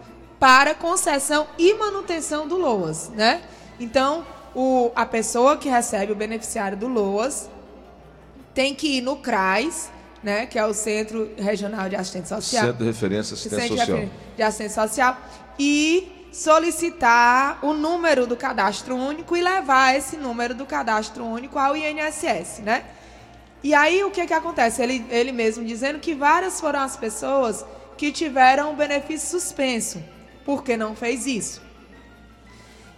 para 0.40 0.74
concessão 0.74 1.46
e 1.58 1.74
manutenção 1.74 2.48
do 2.48 2.56
LOAS, 2.56 3.10
né? 3.10 3.42
Então, 3.78 4.24
o, 4.54 4.90
a 4.96 5.04
pessoa 5.04 5.58
que 5.58 5.68
recebe 5.68 6.10
o 6.10 6.16
beneficiário 6.16 6.78
do 6.78 6.88
LOAS 6.88 7.50
tem 8.54 8.74
que 8.74 8.96
ir 8.96 9.00
no 9.02 9.16
CRAS, 9.16 9.90
né, 10.22 10.46
que 10.46 10.58
é 10.58 10.64
o 10.64 10.72
Centro 10.72 11.32
Regional 11.36 11.86
de 11.90 11.96
Assistência 11.96 12.36
Social. 12.36 12.64
Centro 12.64 12.78
de 12.78 12.84
Referência 12.86 13.34
Assistência 13.34 13.76
Social. 13.76 13.98
De, 13.98 14.10
de 14.38 14.42
Assistência 14.42 14.88
Social 14.88 15.18
e 15.58 16.13
solicitar 16.34 17.64
o 17.64 17.72
número 17.72 18.26
do 18.26 18.36
cadastro 18.36 18.96
único 18.96 19.36
e 19.36 19.40
levar 19.40 19.96
esse 19.96 20.16
número 20.16 20.54
do 20.54 20.66
cadastro 20.66 21.24
único 21.24 21.58
ao 21.58 21.76
INSS, 21.76 22.58
né? 22.58 22.84
E 23.62 23.72
aí 23.72 24.02
o 24.04 24.10
que 24.10 24.26
que 24.26 24.34
acontece? 24.34 24.82
Ele, 24.82 25.06
ele 25.08 25.32
mesmo 25.32 25.64
dizendo 25.64 26.00
que 26.00 26.14
várias 26.14 26.60
foram 26.60 26.80
as 26.80 26.96
pessoas 26.96 27.64
que 27.96 28.10
tiveram 28.10 28.72
o 28.72 28.76
benefício 28.76 29.28
suspenso 29.28 30.02
porque 30.44 30.76
não 30.76 30.94
fez 30.94 31.26
isso. 31.26 31.62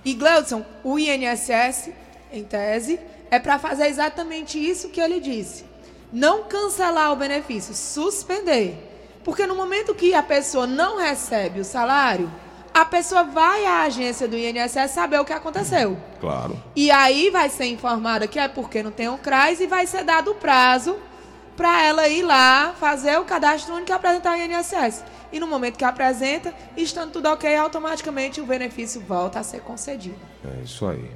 E 0.04 0.14
Gleudson, 0.14 0.64
o 0.82 0.98
INSS, 0.98 1.90
em 2.32 2.44
tese, 2.44 2.98
é 3.30 3.38
para 3.38 3.58
fazer 3.58 3.86
exatamente 3.86 4.58
isso 4.58 4.88
que 4.88 5.00
ele 5.00 5.20
disse. 5.20 5.64
Não 6.12 6.44
cancelar 6.44 7.12
o 7.12 7.16
benefício, 7.16 7.74
suspender. 7.74 8.92
Porque 9.24 9.46
no 9.46 9.54
momento 9.54 9.94
que 9.94 10.14
a 10.14 10.22
pessoa 10.22 10.66
não 10.66 10.98
recebe 10.98 11.60
o 11.60 11.64
salário, 11.64 12.30
a 12.76 12.84
pessoa 12.84 13.24
vai 13.24 13.64
à 13.64 13.84
agência 13.84 14.28
do 14.28 14.36
INSS 14.36 14.90
saber 14.90 15.18
o 15.18 15.24
que 15.24 15.32
aconteceu. 15.32 15.96
Claro. 16.20 16.62
E 16.76 16.90
aí 16.90 17.30
vai 17.30 17.48
ser 17.48 17.64
informada 17.64 18.28
que 18.28 18.38
é 18.38 18.46
porque 18.48 18.82
não 18.82 18.90
tem 18.90 19.08
o 19.08 19.16
CRAS 19.16 19.60
e 19.60 19.66
vai 19.66 19.86
ser 19.86 20.04
dado 20.04 20.32
o 20.32 20.34
prazo 20.34 20.94
para 21.56 21.82
ela 21.82 22.06
ir 22.06 22.20
lá 22.20 22.74
fazer 22.78 23.18
o 23.18 23.24
cadastro 23.24 23.74
único 23.74 23.90
e 23.90 23.94
apresentar 23.94 24.36
o 24.36 24.36
INSS 24.36 25.02
e 25.32 25.40
no 25.40 25.46
momento 25.46 25.78
que 25.78 25.86
apresenta, 25.86 26.52
estando 26.76 27.12
tudo 27.12 27.30
ok, 27.30 27.56
automaticamente 27.56 28.42
o 28.42 28.44
benefício 28.44 29.00
volta 29.00 29.40
a 29.40 29.42
ser 29.42 29.62
concedido. 29.62 30.18
É 30.44 30.62
isso 30.62 30.86
aí. 30.86 31.10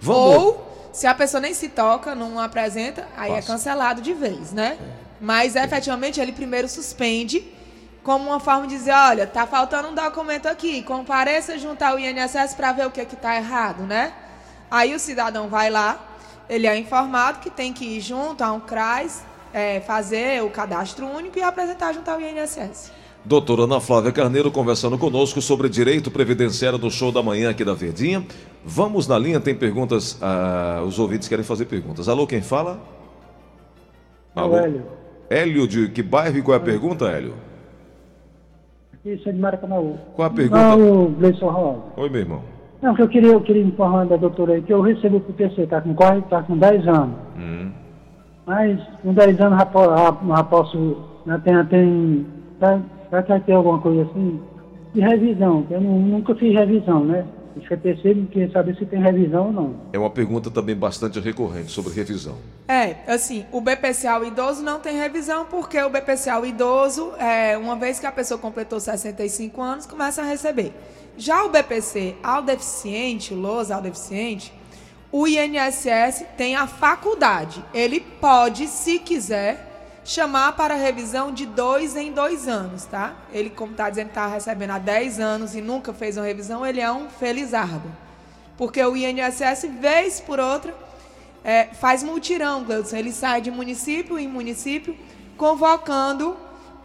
Vamos... 0.00 0.36
Ou, 0.36 0.90
se 0.92 1.08
a 1.08 1.14
pessoa 1.14 1.40
nem 1.40 1.52
se 1.52 1.70
toca, 1.70 2.14
não 2.14 2.38
apresenta, 2.38 3.08
aí 3.16 3.32
é 3.32 3.34
Passa. 3.34 3.48
é 3.48 3.52
cancelado 3.52 4.00
de 4.00 4.14
vez, 4.14 4.52
né? 4.52 4.78
É. 4.80 5.10
Mas 5.20 5.56
efetivamente 5.56 6.20
ele 6.20 6.30
primeiro 6.30 6.68
suspende 6.68 7.58
como 8.02 8.26
uma 8.30 8.40
forma 8.40 8.66
de 8.66 8.76
dizer, 8.76 8.92
olha, 8.92 9.26
tá 9.26 9.46
faltando 9.46 9.88
um 9.88 9.94
documento 9.94 10.46
aqui, 10.46 10.82
compareça 10.82 11.58
junto 11.58 11.82
ao 11.82 11.98
INSS 11.98 12.54
para 12.54 12.72
ver 12.72 12.86
o 12.86 12.90
que 12.90 13.00
é 13.00 13.04
que 13.04 13.16
tá 13.16 13.36
errado, 13.36 13.82
né? 13.82 14.12
Aí 14.70 14.94
o 14.94 14.98
cidadão 14.98 15.48
vai 15.48 15.68
lá, 15.68 15.98
ele 16.48 16.66
é 16.66 16.76
informado 16.76 17.40
que 17.40 17.50
tem 17.50 17.72
que 17.72 17.84
ir 17.84 18.00
junto 18.00 18.42
a 18.42 18.52
um 18.52 18.60
CRAS, 18.60 19.22
é, 19.52 19.80
fazer 19.80 20.42
o 20.42 20.50
cadastro 20.50 21.06
único 21.06 21.38
e 21.38 21.42
apresentar 21.42 21.92
junto 21.92 22.08
ao 22.08 22.20
INSS. 22.20 22.92
Doutora 23.22 23.64
Ana 23.64 23.80
Flávia 23.80 24.12
Carneiro 24.12 24.50
conversando 24.50 24.96
conosco 24.96 25.42
sobre 25.42 25.68
direito 25.68 26.10
previdenciário 26.10 26.78
do 26.78 26.90
show 26.90 27.12
da 27.12 27.22
manhã 27.22 27.50
aqui 27.50 27.64
da 27.64 27.74
Verdinha. 27.74 28.24
Vamos 28.64 29.06
na 29.06 29.18
linha, 29.18 29.38
tem 29.38 29.54
perguntas, 29.54 30.16
ah, 30.22 30.82
os 30.86 30.98
ouvintes 30.98 31.28
querem 31.28 31.44
fazer 31.44 31.66
perguntas. 31.66 32.08
Alô, 32.08 32.26
quem 32.26 32.40
fala? 32.40 32.80
Alô? 34.34 34.56
Hélio. 34.56 34.86
Hélio, 35.28 35.68
de 35.68 35.88
que 35.90 36.02
bairro 36.02 36.38
e 36.38 36.42
qual 36.42 36.54
é 36.54 36.56
a 36.56 36.62
pergunta, 36.62 37.06
Hélio? 37.06 37.49
Isso 39.04 39.28
é 39.28 39.32
de 39.32 39.38
Maracanã. 39.38 39.76
Qual 40.14 40.28
a 40.28 40.30
pergunta? 40.30 40.76
Não, 40.76 41.06
Gleison 41.12 41.48
Rosa. 41.48 41.82
Oi, 41.96 42.08
meu 42.10 42.20
irmão. 42.20 42.42
Não, 42.82 42.94
que 42.94 43.02
eu 43.02 43.08
queria, 43.08 43.32
eu 43.32 43.40
queria 43.40 43.62
informar 43.62 44.06
da 44.06 44.16
doutora 44.16 44.54
aí 44.54 44.62
que 44.62 44.72
eu 44.72 44.80
recebi 44.80 45.16
o 45.16 45.20
PPC, 45.20 45.66
tá 45.66 45.80
com 45.80 45.94
quase, 45.94 46.22
tá 46.22 46.42
com 46.42 46.56
10 46.56 46.88
anos. 46.88 47.14
Hum. 47.38 47.70
Mas 48.46 48.80
com 49.02 49.12
10 49.12 49.40
anos 49.40 49.58
já, 49.58 49.70
já, 49.70 50.36
já 50.36 50.44
posso, 50.44 50.96
já 51.26 51.38
tem, 51.38 51.64
tem, 51.66 52.26
tá, 52.58 52.80
Será 53.10 53.22
que 53.24 53.28
vai 53.28 53.40
ter 53.40 53.52
alguma 53.52 53.80
coisa 53.80 54.02
assim? 54.02 54.40
De 54.94 55.00
revisão, 55.00 55.66
eu 55.68 55.80
não, 55.80 55.98
nunca 55.98 56.34
fiz 56.36 56.54
revisão, 56.54 57.04
né? 57.04 57.24
O 57.56 57.60
CPC 57.66 58.14
não 58.14 58.26
quer 58.26 58.50
saber 58.50 58.76
se 58.76 58.86
tem 58.86 59.00
revisão 59.00 59.46
ou 59.46 59.52
não. 59.52 59.76
É 59.92 59.98
uma 59.98 60.10
pergunta 60.10 60.50
também 60.50 60.76
bastante 60.76 61.18
recorrente 61.18 61.70
sobre 61.70 61.92
revisão. 61.92 62.36
É, 62.68 62.96
assim, 63.06 63.44
o 63.50 63.60
BPCA 63.60 64.24
idoso 64.26 64.62
não 64.62 64.78
tem 64.78 64.96
revisão 64.96 65.44
porque 65.46 65.80
o 65.82 65.90
BPCA 65.90 66.46
idoso, 66.46 67.12
é, 67.18 67.56
uma 67.58 67.76
vez 67.76 67.98
que 67.98 68.06
a 68.06 68.12
pessoa 68.12 68.38
completou 68.38 68.78
65 68.78 69.60
anos, 69.60 69.86
começa 69.86 70.22
a 70.22 70.24
receber. 70.24 70.72
Já 71.16 71.44
o 71.44 71.48
BPC 71.50 72.16
ao 72.22 72.42
deficiente, 72.42 73.34
o 73.34 73.36
LOS 73.36 73.70
ao 73.70 73.82
deficiente, 73.82 74.52
o 75.12 75.26
INSS 75.26 76.24
tem 76.36 76.54
a 76.54 76.66
faculdade. 76.66 77.64
Ele 77.74 78.00
pode, 78.00 78.68
se 78.68 78.98
quiser, 78.98 79.69
chamar 80.10 80.56
para 80.56 80.74
revisão 80.74 81.30
de 81.30 81.46
dois 81.46 81.94
em 81.94 82.10
dois 82.10 82.48
anos, 82.48 82.84
tá? 82.84 83.14
Ele, 83.32 83.48
como 83.48 83.70
está 83.70 83.88
dizendo, 83.88 84.08
está 84.08 84.26
recebendo 84.26 84.70
há 84.70 84.78
10 84.78 85.20
anos 85.20 85.54
e 85.54 85.60
nunca 85.60 85.92
fez 85.92 86.16
uma 86.16 86.26
revisão, 86.26 86.66
ele 86.66 86.80
é 86.80 86.90
um 86.90 87.08
felizardo. 87.08 87.88
Porque 88.58 88.84
o 88.84 88.96
INSS, 88.96 89.68
vez 89.80 90.20
por 90.20 90.40
outra, 90.40 90.74
é, 91.44 91.66
faz 91.66 92.02
multirão, 92.02 92.64
Gleudson. 92.64 92.96
Ele 92.96 93.12
sai 93.12 93.40
de 93.40 93.52
município 93.52 94.18
em 94.18 94.26
município, 94.26 94.96
convocando 95.36 96.36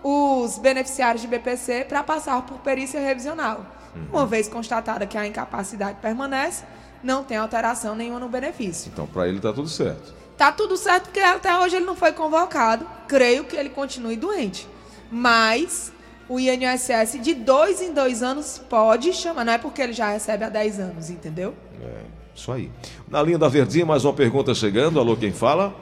os 0.03 0.59
beneficiários 0.59 1.23
de 1.23 1.27
BPC 1.27 1.85
para 1.89 2.03
passar 2.03 2.43
por 2.43 2.59
perícia 2.59 2.99
revisional. 2.99 3.65
Uhum. 3.95 4.05
Uma 4.19 4.27
vez 4.27 4.47
constatada 4.47 5.07
que 5.07 5.17
a 5.17 5.25
incapacidade 5.25 5.97
permanece, 5.99 6.63
não 7.01 7.23
tem 7.23 7.37
alteração 7.37 7.95
nenhuma 7.95 8.19
no 8.19 8.29
benefício. 8.29 8.91
Então, 8.93 9.07
para 9.07 9.27
ele 9.27 9.37
está 9.37 9.51
tudo 9.51 9.67
certo. 9.67 10.24
Tá 10.37 10.51
tudo 10.51 10.75
certo 10.75 11.05
porque 11.05 11.19
até 11.19 11.57
hoje 11.59 11.77
ele 11.77 11.85
não 11.85 11.95
foi 11.95 12.11
convocado. 12.11 12.85
Creio 13.07 13.45
que 13.45 13.55
ele 13.55 13.69
continue 13.69 14.15
doente. 14.15 14.67
Mas 15.09 15.93
o 16.27 16.39
INSS 16.39 17.21
de 17.21 17.33
dois 17.33 17.81
em 17.81 17.93
dois 17.93 18.23
anos 18.23 18.61
pode 18.69 19.13
chamar. 19.13 19.45
Não 19.45 19.53
é 19.53 19.57
porque 19.57 19.81
ele 19.81 19.93
já 19.93 20.09
recebe 20.09 20.43
há 20.43 20.49
10 20.49 20.79
anos, 20.79 21.09
entendeu? 21.09 21.53
É, 21.81 22.01
isso 22.33 22.51
aí. 22.51 22.71
Na 23.07 23.21
linha 23.21 23.37
da 23.37 23.47
Verdinha, 23.47 23.85
mais 23.85 24.03
uma 24.03 24.13
pergunta 24.13 24.53
chegando. 24.53 24.99
Alô, 24.99 25.15
quem 25.15 25.31
fala? 25.31 25.73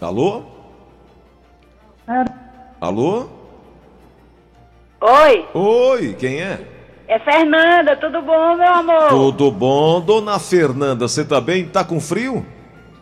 Alô? 0.00 0.42
É. 2.08 2.24
Alô? 2.80 3.28
Oi. 5.00 5.48
Oi, 5.54 6.14
quem 6.18 6.42
é? 6.42 6.68
É 7.06 7.18
Fernanda, 7.18 7.96
tudo 7.96 8.22
bom, 8.22 8.56
meu 8.56 8.68
amor? 8.68 9.08
Tudo 9.08 9.50
bom, 9.50 10.00
dona 10.00 10.38
Fernanda, 10.38 11.06
você 11.06 11.24
tá 11.24 11.40
bem? 11.40 11.68
Tá 11.68 11.84
com 11.84 12.00
frio? 12.00 12.44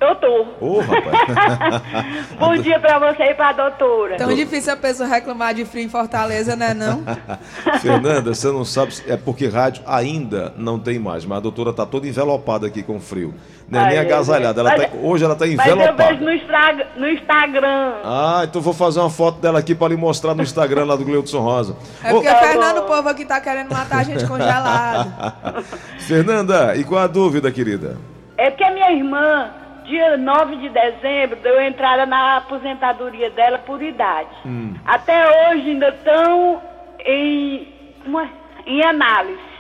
Doutor. 0.07 0.47
Ô, 0.61 0.81
rapaz. 0.81 1.83
Bom 2.37 2.57
dia 2.57 2.81
pra 2.81 2.99
você 2.99 3.23
e 3.23 3.35
pra 3.35 3.53
doutora. 3.53 4.17
Tão 4.17 4.35
difícil 4.35 4.73
a 4.73 4.77
pessoa 4.77 5.09
reclamar 5.09 5.55
de 5.55 5.65
frio 5.65 5.85
em 5.85 5.89
Fortaleza, 5.89 6.57
né 6.57 6.75
não? 6.75 7.05
Fernanda, 7.81 8.35
você 8.35 8.49
não 8.49 8.65
sabe, 8.65 8.95
se- 8.97 9.09
é 9.09 9.17
porque 9.17 9.47
rádio 9.47 9.85
ainda 9.87 10.53
não 10.57 10.77
tem 10.77 10.99
mais, 10.99 11.25
mas 11.25 11.39
a 11.39 11.41
doutora 11.41 11.73
tá 11.73 11.87
toda 11.87 12.09
envelopada 12.09 12.67
aqui 12.67 12.83
com 12.83 12.99
frio. 12.99 13.33
Não 13.69 13.81
é 13.81 13.91
nem 13.91 13.99
agasalhada, 14.01 14.61
ela 14.61 14.71
mas- 14.77 14.83
tá- 14.91 14.97
hoje 15.01 15.25
ela 15.25 15.37
tá 15.37 15.47
Mas 15.47 15.67
eu 15.69 15.75
envelopada. 15.77 16.09
vejo 16.11 16.25
no, 16.25 16.33
Instra- 16.33 16.87
no 16.97 17.09
Instagram. 17.09 17.93
Ah, 18.05 18.41
então 18.43 18.61
vou 18.61 18.75
fazer 18.75 18.99
uma 18.99 19.09
foto 19.09 19.41
dela 19.41 19.61
aqui 19.61 19.73
para 19.73 19.89
lhe 19.91 19.97
mostrar 19.97 20.35
no 20.35 20.43
Instagram 20.43 20.85
lá 20.85 20.97
do 20.97 21.05
Gleudson 21.05 21.39
Rosa. 21.39 21.77
É 22.03 22.11
porque 22.11 22.29
o 22.29 22.37
Fernando, 22.39 22.79
o 22.79 22.83
povo 22.83 23.09
aqui 23.09 23.25
tá 23.25 23.41
querendo 23.41 23.71
matar 23.73 23.99
a 23.99 24.03
gente 24.03 24.27
congelado. 24.27 25.65
Fernanda, 26.09 26.75
e 26.75 26.83
qual 26.83 27.03
a 27.03 27.07
dúvida, 27.07 27.53
querida? 27.53 27.97
É 28.37 28.51
porque 28.51 28.65
a 28.65 28.73
minha 28.73 28.91
irmã, 28.91 29.51
dia 29.93 30.17
9 30.17 30.57
de 30.57 30.69
dezembro, 30.71 31.37
deu 31.43 31.61
entrada 31.61 32.07
na 32.07 32.39
aposentadoria 32.39 33.31
dela 33.31 33.59
por 33.59 33.83
idade. 33.83 34.31
Hum. 34.47 34.75
Até 34.87 35.51
hoje 35.51 35.71
ainda 35.71 35.89
estão 35.91 36.63
em, 37.05 37.69
uma- 38.07 38.31
em 38.67 38.83
análise. 38.85 39.53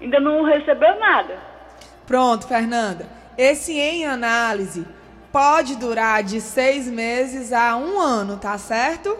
Ainda 0.00 0.20
não 0.20 0.42
recebeu 0.44 0.98
nada. 1.00 1.36
Pronto, 2.06 2.46
Fernanda. 2.46 3.06
Esse 3.36 3.72
em 3.78 4.04
análise 4.06 4.86
pode 5.32 5.76
durar 5.76 6.22
de 6.22 6.40
seis 6.40 6.86
meses 6.86 7.52
a 7.52 7.76
um 7.76 7.98
ano, 7.98 8.36
tá 8.36 8.56
certo? 8.58 9.16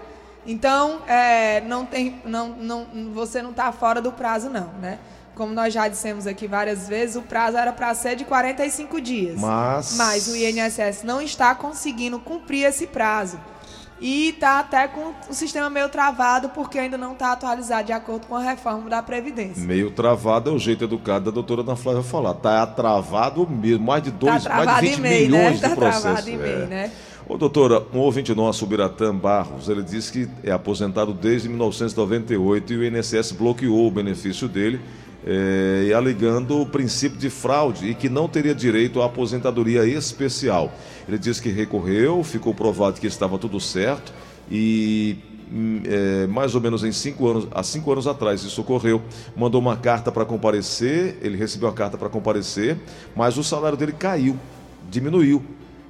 Então, 0.47 1.01
é, 1.07 1.61
não 1.63 1.85
tem, 1.87 2.21
não, 2.25 2.49
não, 2.49 2.87
você 3.13 3.41
não 3.43 3.51
está 3.51 3.71
fora 3.73 4.01
do 4.01 4.13
prazo, 4.13 4.49
não, 4.51 4.69
né? 4.81 4.99
Como 5.39 5.55
nós 5.55 5.73
já 5.73 5.87
dissemos 5.87 6.27
aqui 6.27 6.49
várias 6.49 6.89
vezes, 6.89 7.15
o 7.15 7.23
prazo 7.23 7.57
era 7.57 7.73
para 7.73 7.95
ser 7.95 8.17
de 8.17 8.25
45 8.25 9.01
dias. 9.01 9.39
Mas- 9.39 9.97
Mas 9.97 10.27
o 10.27 10.35
INSS 10.37 11.05
não 11.05 11.23
está 11.23 11.55
conseguindo 11.55 12.19
cumprir 12.19 12.65
esse 12.65 12.89
prazo. 12.89 13.39
E 14.01 14.31
está 14.31 14.59
até 14.59 14.89
com 14.89 15.13
o 15.31 15.33
sistema 15.35 15.71
meio 15.71 15.89
travado, 15.89 16.49
porque 16.49 16.77
ainda 16.79 16.99
não 16.99 17.13
está 17.13 17.31
atualizado 17.33 17.85
de 17.87 17.93
acordo 17.93 18.27
com 18.27 18.35
a 18.35 18.41
reforma 18.43 18.91
da 18.91 19.01
Previdência. 19.01 19.63
Meio 19.65 19.93
travado 19.93 20.51
é 20.51 20.53
o 20.53 20.59
jeito 20.59 20.83
educado 20.85 21.27
da 21.27 21.31
doutora 21.31 21.61
Ana 21.63 21.77
Flávia 21.77 22.03
falar. 22.03 22.35
Tá 22.35 22.67
travado 22.67 23.49
mesmo, 23.49 23.85
mais 23.87 24.03
de 24.03 24.11
dois, 24.11 24.43
tá 24.43 24.51
mais 24.51 24.63
travado 24.65 24.81
de 24.81 24.87
20 24.89 24.99
em 24.99 25.01
meio, 25.03 25.23
milhões 25.31 25.45
né? 25.45 25.53
de 25.53 25.61
Tá 25.61 25.69
processos. 25.77 26.03
travado 26.03 26.31
em 26.31 26.35
é. 26.35 26.37
meio, 26.37 26.67
né? 26.67 26.91
Ô, 27.29 27.37
doutora, 27.37 27.85
um 27.95 27.99
ouvinte 27.99 28.35
nosso, 28.35 28.65
o 28.65 28.69
Biratã 28.69 29.15
Barros, 29.15 29.69
ele 29.69 29.83
disse 29.85 30.11
que 30.13 30.29
é 30.43 30.51
aposentado 30.51 31.13
desde 31.13 31.49
1998 31.49 32.73
e 32.73 32.77
o 32.77 32.85
INSS 32.85 33.33
bloqueou 33.33 33.87
o 33.87 33.91
benefício 33.91 34.49
dele, 34.49 34.81
e 35.27 35.93
alegando 35.93 36.61
o 36.61 36.67
princípio 36.67 37.19
de 37.19 37.29
fraude 37.29 37.89
e 37.89 37.95
que 37.95 38.09
não 38.09 38.29
teria 38.29 38.55
direito 38.55 39.03
à 39.03 39.07
aposentadoria 39.07 39.85
especial. 39.85 40.73
Ele 41.07 41.19
disse 41.19 41.43
que 41.43 41.51
recorreu, 41.51 42.23
ficou 42.23 42.55
provado 42.55 43.01
que 43.01 43.07
estava 43.07 43.37
tudo 43.39 43.61
certo 43.61 44.13
e 44.51 45.19
eh, 45.87 46.27
mais 46.27 46.55
ou 46.55 46.61
menos 46.61 46.85
em 46.85 46.93
cinco 46.93 47.27
anos, 47.27 47.49
há 47.51 47.63
cinco 47.63 47.91
anos 47.91 48.07
atrás 48.07 48.43
isso 48.43 48.61
ocorreu, 48.61 49.01
mandou 49.35 49.61
uma 49.61 49.77
carta 49.77 50.13
para 50.13 50.25
comparecer, 50.27 51.17
ele 51.23 51.39
recebeu 51.39 51.69
a 51.69 51.73
carta 51.73 51.97
para 51.97 52.11
comparecer, 52.11 52.77
mas 53.17 53.39
o 53.39 53.45
salário 53.45 53.77
dele 53.77 53.93
caiu, 53.93 54.37
diminuiu 54.91 55.43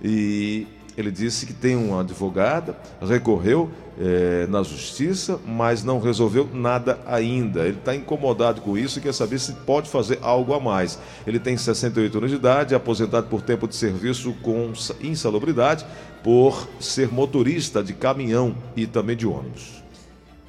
e 0.02 0.66
ele 0.96 1.10
disse 1.10 1.44
que 1.44 1.52
tem 1.52 1.74
uma 1.74 2.00
advogada, 2.00 2.76
recorreu 3.00 3.68
eh, 4.00 4.46
na 4.48 4.62
justiça, 4.62 5.38
mas 5.46 5.82
não 5.82 5.98
resolveu 6.00 6.48
nada 6.52 6.98
ainda. 7.06 7.66
Ele 7.66 7.78
está 7.78 7.94
incomodado 7.94 8.60
com 8.60 8.78
isso 8.78 8.98
e 8.98 9.02
quer 9.02 9.12
saber 9.12 9.38
se 9.40 9.52
pode 9.52 9.88
fazer 9.90 10.18
algo 10.22 10.54
a 10.54 10.60
mais. 10.60 10.98
Ele 11.26 11.38
tem 11.40 11.56
68 11.56 12.18
anos 12.18 12.30
de 12.30 12.36
idade, 12.36 12.74
é 12.74 12.76
aposentado 12.76 13.26
por 13.26 13.42
tempo 13.42 13.66
de 13.66 13.74
serviço 13.74 14.32
com 14.42 14.74
sa- 14.74 14.94
insalubridade, 15.00 15.84
por 16.22 16.68
ser 16.80 17.12
motorista 17.12 17.82
de 17.82 17.92
caminhão 17.92 18.54
e 18.76 18.86
também 18.86 19.16
de 19.16 19.26
ônibus. 19.26 19.82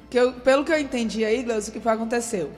Que 0.08 0.18
eu- 0.18 0.32
pelo 0.32 0.64
que 0.64 0.72
eu 0.72 0.78
entendi 0.78 1.24
aí, 1.24 1.42
Gleus, 1.42 1.68
o 1.68 1.72
que 1.72 1.80
foi 1.80 1.92
aconteceu? 1.92 2.50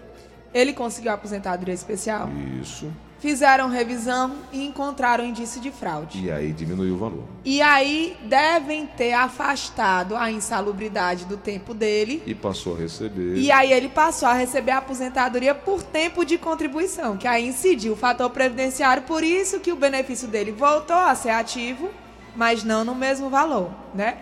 Ele 0.55 0.73
conseguiu 0.73 1.11
a 1.11 1.15
aposentadoria 1.15 1.73
especial, 1.75 2.29
Isso. 2.61 2.87
Fizeram 3.23 3.69
revisão 3.69 4.35
e 4.53 4.67
encontraram 4.67 5.25
indício 5.25 5.61
de 5.61 5.71
fraude. 5.71 6.27
E 6.27 6.31
aí 6.31 6.53
diminuiu 6.53 6.95
o 6.95 6.99
valor. 6.99 7.23
E 7.45 7.63
aí 7.63 8.17
devem 8.25 8.85
ter 8.85 9.13
afastado 9.13 10.17
a 10.17 10.29
insalubridade 10.29 11.25
do 11.25 11.37
tempo 11.37 11.73
dele. 11.73 12.21
E 12.27 12.35
passou 12.35 12.75
a 12.75 12.81
receber. 12.81 13.37
E 13.37 13.53
aí 13.53 13.73
ele 13.73 13.89
passou 13.89 14.29
a 14.29 14.33
receber 14.33 14.73
a 14.73 14.79
aposentadoria 14.79 15.55
por 15.55 15.85
tempo 15.85 16.25
de 16.25 16.37
contribuição, 16.37 17.17
que 17.17 17.29
aí 17.29 17.47
incidiu 17.47 17.93
o 17.93 17.97
fator 17.97 18.29
previdenciário, 18.29 19.05
por 19.05 19.23
isso 19.23 19.61
que 19.61 19.71
o 19.71 19.77
benefício 19.77 20.27
dele 20.27 20.51
voltou 20.51 20.97
a 20.97 21.15
ser 21.15 21.31
ativo, 21.31 21.91
mas 22.35 22.65
não 22.65 22.85
no 22.85 22.95
mesmo 22.95 23.31
valor, 23.31 23.71
né? 23.95 24.17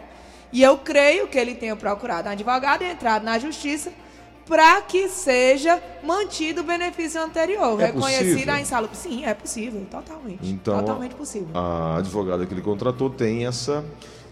E 0.53 0.63
eu 0.63 0.77
creio 0.77 1.27
que 1.27 1.39
ele 1.39 1.55
tenha 1.55 1.75
procurado 1.75 2.29
um 2.29 2.33
advogado 2.33 2.83
e 2.83 2.91
entrado 2.91 3.23
na 3.23 3.39
justiça 3.39 3.91
para 4.51 4.81
que 4.83 5.09
seja 5.09 5.81
mantido 6.03 6.63
o 6.63 6.65
benefício 6.65 7.23
anterior, 7.23 7.81
É 7.81 7.87
reconhecida 7.87 8.55
a 8.55 8.61
insalubridade. 8.61 9.09
Sim, 9.09 9.25
é 9.25 9.33
possível, 9.33 9.87
totalmente. 9.89 10.41
Então, 10.43 10.77
totalmente 10.81 11.15
possível. 11.15 11.47
A 11.55 11.99
advogada 11.99 12.45
que 12.45 12.53
ele 12.53 12.61
contratou 12.61 13.09
tem 13.09 13.47
essa. 13.47 13.85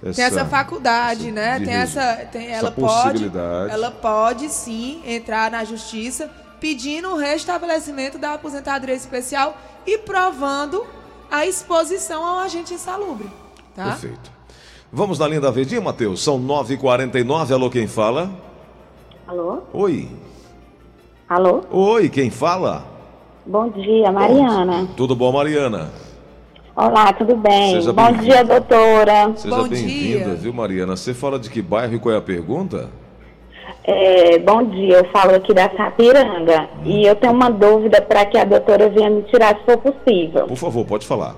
Tem 0.02 0.24
essa 0.24 0.44
faculdade, 0.44 1.26
essa- 1.26 1.33
né? 1.33 1.61
Tem 1.61 1.72
essa, 1.72 2.16
tem, 2.33 2.46
essa 2.48 2.66
ela 2.66 2.70
pode, 2.72 3.31
ela 3.70 3.90
pode 3.92 4.48
sim 4.48 5.00
entrar 5.07 5.52
na 5.52 5.64
justiça 5.64 6.28
pedindo 6.59 7.11
o 7.11 7.16
restabelecimento 7.16 8.18
da 8.18 8.35
aposentadoria 8.35 8.96
especial 8.96 9.57
e 9.87 9.98
provando 9.98 10.85
a 11.31 11.46
exposição 11.46 12.24
ao 12.24 12.40
agente 12.40 12.74
insalubre, 12.74 13.28
tá? 13.76 13.85
Perfeito. 13.90 14.33
Vamos 14.92 15.18
na 15.18 15.28
linha 15.28 15.50
verdinha, 15.52 15.81
Matheus. 15.81 16.24
São 16.24 16.40
9h49. 16.40 17.52
Alô, 17.52 17.70
quem 17.70 17.87
fala? 17.87 18.47
Alô? 19.28 19.58
Oi. 19.74 20.08
Alô? 21.28 21.60
Oi, 21.70 22.08
quem 22.08 22.30
fala? 22.30 22.82
Bom 23.44 23.68
dia, 23.68 24.10
Mariana. 24.10 24.88
Tudo 24.96 25.14
bom, 25.14 25.30
Mariana? 25.30 25.90
Olá, 26.74 27.12
tudo 27.12 27.36
bem? 27.36 27.74
Seja 27.74 27.92
Bom 27.92 28.10
dia, 28.12 28.42
doutora. 28.42 29.32
Seja 29.36 29.54
Bom 29.54 29.68
bem-vinda, 29.68 30.24
dia. 30.30 30.34
viu, 30.34 30.54
Mariana? 30.54 30.96
Você 30.96 31.12
fala 31.12 31.38
de 31.38 31.50
que 31.50 31.60
bairro 31.60 31.94
e 31.94 31.98
qual 31.98 32.14
é 32.14 32.16
a 32.16 32.22
pergunta? 32.22 32.88
É, 33.84 34.38
bom 34.38 34.62
dia, 34.64 34.96
eu 34.98 35.04
falo 35.10 35.34
aqui 35.34 35.52
da 35.52 35.68
Sapiranga 35.76 36.66
e 36.86 37.04
eu 37.04 37.14
tenho 37.14 37.34
uma 37.34 37.50
dúvida 37.50 38.00
para 38.00 38.24
que 38.24 38.38
a 38.38 38.44
doutora 38.44 38.88
venha 38.88 39.10
me 39.10 39.20
tirar 39.24 39.58
se 39.58 39.64
for 39.66 39.76
possível. 39.76 40.46
Por 40.46 40.56
favor, 40.56 40.86
pode 40.86 41.06
falar. 41.06 41.34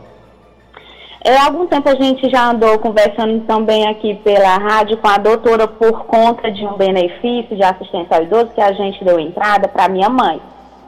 É, 1.23 1.37
há 1.37 1.45
algum 1.47 1.67
tempo 1.67 1.87
a 1.89 1.95
gente 1.95 2.31
já 2.31 2.51
andou 2.51 2.79
conversando 2.79 3.41
também 3.47 3.87
aqui 3.87 4.15
pela 4.25 4.57
rádio 4.57 4.97
com 4.97 5.07
a 5.09 5.19
doutora 5.19 5.69
por 5.69 6.07
conta 6.07 6.51
de 6.51 6.65
um 6.65 6.75
benefício 6.79 7.55
de 7.55 7.63
assistência 7.63 8.17
ao 8.17 8.23
idoso 8.23 8.47
que 8.55 8.61
a 8.61 8.73
gente 8.73 9.05
deu 9.05 9.19
entrada 9.21 9.69
para 9.69 9.89
minha 9.89 10.09
mãe, 10.09 10.41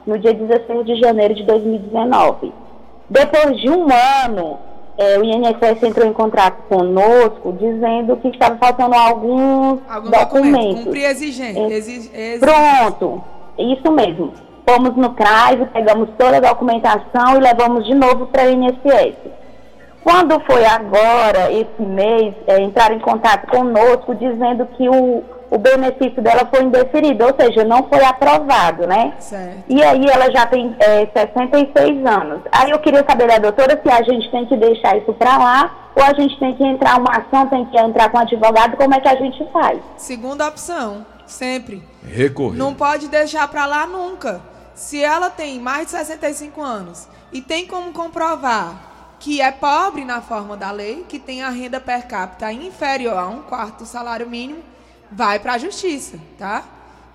no 0.07 0.17
dia 0.17 0.33
16 0.33 0.85
de 0.85 0.95
janeiro 0.99 1.35
de 1.35 1.43
2019. 1.43 2.51
Depois 3.07 3.57
de 3.61 3.69
um 3.69 3.85
ano, 4.25 4.57
é, 4.97 5.19
o 5.19 5.23
INSS 5.23 5.83
entrou 5.83 6.07
em 6.07 6.13
contato 6.13 6.63
conosco 6.67 7.53
dizendo 7.59 8.17
que 8.17 8.29
estava 8.29 8.57
faltando 8.57 8.95
alguns 8.95 9.79
Algum 9.87 10.09
documento, 10.09 10.19
documentos. 10.49 10.83
cumprir 10.85 11.05
exigência. 11.05 11.59
É. 11.61 11.67
exi- 11.73 12.09
exi- 12.11 12.39
Pronto, 12.39 13.23
isso 13.59 13.91
mesmo. 13.91 14.33
Fomos 14.67 14.95
no 14.95 15.11
CRAS, 15.13 15.59
pegamos 15.73 16.09
toda 16.17 16.37
a 16.37 16.39
documentação 16.39 17.35
e 17.35 17.39
levamos 17.39 17.85
de 17.85 17.93
novo 17.93 18.25
para 18.27 18.45
o 18.47 18.49
INSS. 18.49 19.15
Quando 20.03 20.39
foi 20.41 20.65
agora, 20.65 21.49
esse 21.51 21.81
mês, 21.81 22.35
é, 22.45 22.59
entraram 22.59 22.95
em 22.95 22.99
contato 22.99 23.47
conosco 23.47 24.13
dizendo 24.15 24.65
que 24.75 24.89
o, 24.89 25.23
o 25.49 25.57
benefício 25.57 26.21
dela 26.21 26.45
foi 26.53 26.63
indeferido, 26.63 27.23
ou 27.23 27.33
seja, 27.39 27.63
não 27.63 27.87
foi 27.87 28.03
aprovado, 28.03 28.85
né? 28.85 29.13
Certo. 29.19 29.63
E 29.69 29.81
aí 29.81 30.05
ela 30.05 30.29
já 30.29 30.45
tem 30.45 30.75
é, 30.77 31.07
66 31.15 32.05
anos. 32.05 32.41
Aí 32.51 32.71
eu 32.71 32.79
queria 32.79 33.05
saber 33.07 33.27
da 33.27 33.37
doutora 33.37 33.79
se 33.81 33.89
a 33.89 34.03
gente 34.03 34.29
tem 34.29 34.45
que 34.45 34.57
deixar 34.57 34.97
isso 34.97 35.13
para 35.13 35.37
lá 35.37 35.91
ou 35.95 36.03
a 36.03 36.13
gente 36.13 36.37
tem 36.37 36.53
que 36.55 36.63
entrar 36.65 36.99
uma 36.99 37.11
ação, 37.11 37.47
tem 37.47 37.65
que 37.65 37.77
entrar 37.77 38.09
com 38.09 38.17
advogado, 38.17 38.75
como 38.75 38.93
é 38.95 38.99
que 38.99 39.07
a 39.07 39.15
gente 39.15 39.47
faz? 39.53 39.79
Segunda 39.95 40.47
opção, 40.47 41.05
sempre. 41.25 41.81
Recorrer. 42.03 42.57
Não 42.57 42.73
pode 42.73 43.07
deixar 43.07 43.47
pra 43.47 43.65
lá 43.65 43.85
nunca. 43.85 44.41
Se 44.73 45.01
ela 45.01 45.29
tem 45.29 45.59
mais 45.59 45.85
de 45.85 45.91
65 45.91 46.61
anos 46.61 47.07
e 47.31 47.41
tem 47.41 47.67
como 47.67 47.93
comprovar 47.93 48.92
que 49.23 49.39
é 49.39 49.53
pobre 49.53 50.03
na 50.03 50.21
forma 50.21 50.57
da 50.57 50.69
lei, 50.69 51.05
que 51.07 51.17
tem 51.17 51.43
a 51.43 51.49
renda 51.49 51.79
per 51.79 52.05
capita 52.07 52.51
inferior 52.51 53.17
a 53.17 53.25
um 53.25 53.41
quarto 53.43 53.79
do 53.79 53.85
salário 53.85 54.29
mínimo, 54.29 54.61
vai 55.09 55.39
pra 55.39 55.57
justiça, 55.57 56.19
tá? 56.37 56.65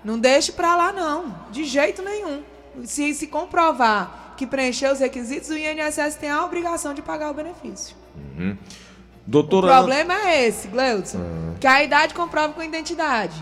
Não 0.03 0.17
deixe 0.17 0.51
pra 0.51 0.75
lá 0.75 0.91
não, 0.91 1.35
de 1.51 1.65
jeito 1.65 2.01
nenhum. 2.01 2.41
Se 2.83 3.13
se 3.13 3.27
comprovar 3.27 4.33
que 4.35 4.47
preencheu 4.47 4.91
os 4.91 4.99
requisitos, 4.99 5.51
o 5.51 5.53
INSS 5.55 6.15
tem 6.15 6.31
a 6.31 6.43
obrigação 6.43 6.95
de 6.95 7.03
pagar 7.03 7.29
o 7.29 7.33
benefício. 7.35 7.95
O 8.15 8.57
Doutora. 9.27 9.67
problema 9.67 10.15
é 10.15 10.47
esse, 10.47 10.67
Gleudson. 10.67 11.19
Que 11.59 11.67
a 11.67 11.83
idade 11.83 12.15
comprova 12.15 12.53
com 12.53 12.63
identidade, 12.63 13.35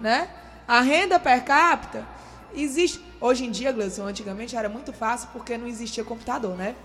né? 0.00 0.28
A 0.68 0.80
renda 0.80 1.18
per 1.18 1.42
capita 1.42 2.06
existe... 2.54 3.02
Hoje 3.20 3.44
em 3.44 3.50
dia, 3.50 3.72
Gleudson, 3.72 4.06
antigamente 4.06 4.54
era 4.56 4.68
muito 4.68 4.92
fácil 4.92 5.28
porque 5.32 5.58
não 5.58 5.66
existia 5.66 6.04
computador, 6.04 6.56
né? 6.56 6.76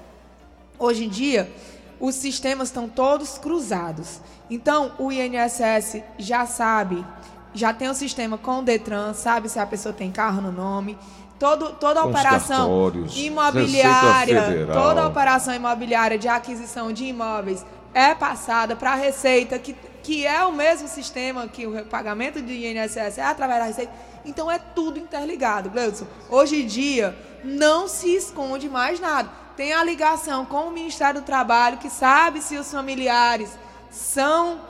Hoje 0.79 1.05
em 1.05 1.09
dia, 1.09 1.51
os 1.99 2.15
sistemas 2.15 2.69
estão 2.69 2.87
todos 2.87 3.37
cruzados. 3.37 4.21
Então, 4.49 4.91
o 4.99 5.11
INSS 5.11 6.01
já 6.17 6.45
sabe, 6.45 7.05
já 7.53 7.73
tem 7.73 7.87
o 7.87 7.91
um 7.91 7.95
sistema 7.95 8.37
com 8.37 8.59
o 8.59 8.61
Detran, 8.61 9.13
sabe 9.13 9.49
se 9.49 9.59
a 9.59 9.65
pessoa 9.65 9.93
tem 9.93 10.11
carro 10.11 10.41
no 10.41 10.51
nome, 10.51 10.97
todo, 11.39 11.73
toda 11.73 12.01
a 12.01 12.05
operação 12.05 12.91
imobiliária, 13.15 14.67
toda 14.71 15.01
a 15.01 15.07
operação 15.07 15.53
imobiliária 15.53 16.17
de 16.17 16.27
aquisição 16.27 16.91
de 16.91 17.05
imóveis 17.05 17.65
é 17.93 18.13
passada 18.13 18.75
para 18.75 18.91
a 18.91 18.95
Receita, 18.95 19.57
que, 19.57 19.75
que 20.03 20.25
é 20.25 20.43
o 20.43 20.51
mesmo 20.51 20.87
sistema 20.87 21.47
que 21.47 21.65
o 21.65 21.83
pagamento 21.85 22.41
do 22.41 22.51
INSS 22.51 23.17
é 23.17 23.23
através 23.23 23.59
da 23.59 23.65
Receita. 23.65 23.91
Então 24.23 24.51
é 24.51 24.59
tudo 24.59 24.99
interligado, 24.99 25.69
Gleudson. 25.69 26.05
Hoje 26.29 26.61
em 26.61 26.67
dia 26.67 27.17
não 27.43 27.87
se 27.87 28.15
esconde 28.15 28.69
mais 28.69 28.99
nada. 28.99 29.29
Tem 29.57 29.73
a 29.73 29.83
ligação 29.83 30.45
com 30.45 30.67
o 30.67 30.71
Ministério 30.71 31.19
do 31.21 31.25
Trabalho, 31.25 31.77
que 31.79 31.89
sabe 31.89 32.41
se 32.41 32.55
os 32.57 32.71
familiares 32.71 33.49
são 33.89 34.61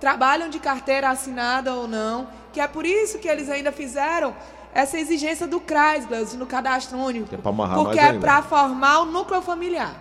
trabalham 0.00 0.48
de 0.50 0.58
carteira 0.58 1.08
assinada 1.10 1.72
ou 1.74 1.86
não, 1.86 2.26
que 2.52 2.60
é 2.60 2.66
por 2.66 2.84
isso 2.84 3.18
que 3.20 3.28
eles 3.28 3.48
ainda 3.48 3.70
fizeram 3.70 4.34
essa 4.74 4.98
exigência 4.98 5.46
do 5.46 5.60
CRAS, 5.60 6.06
no 6.34 6.44
cadastro 6.44 6.98
único. 6.98 7.28
É 7.34 7.84
porque 7.84 8.00
é 8.00 8.18
para 8.20 8.42
formar 8.42 8.98
o 9.00 9.04
núcleo 9.04 9.40
familiar. 9.40 9.94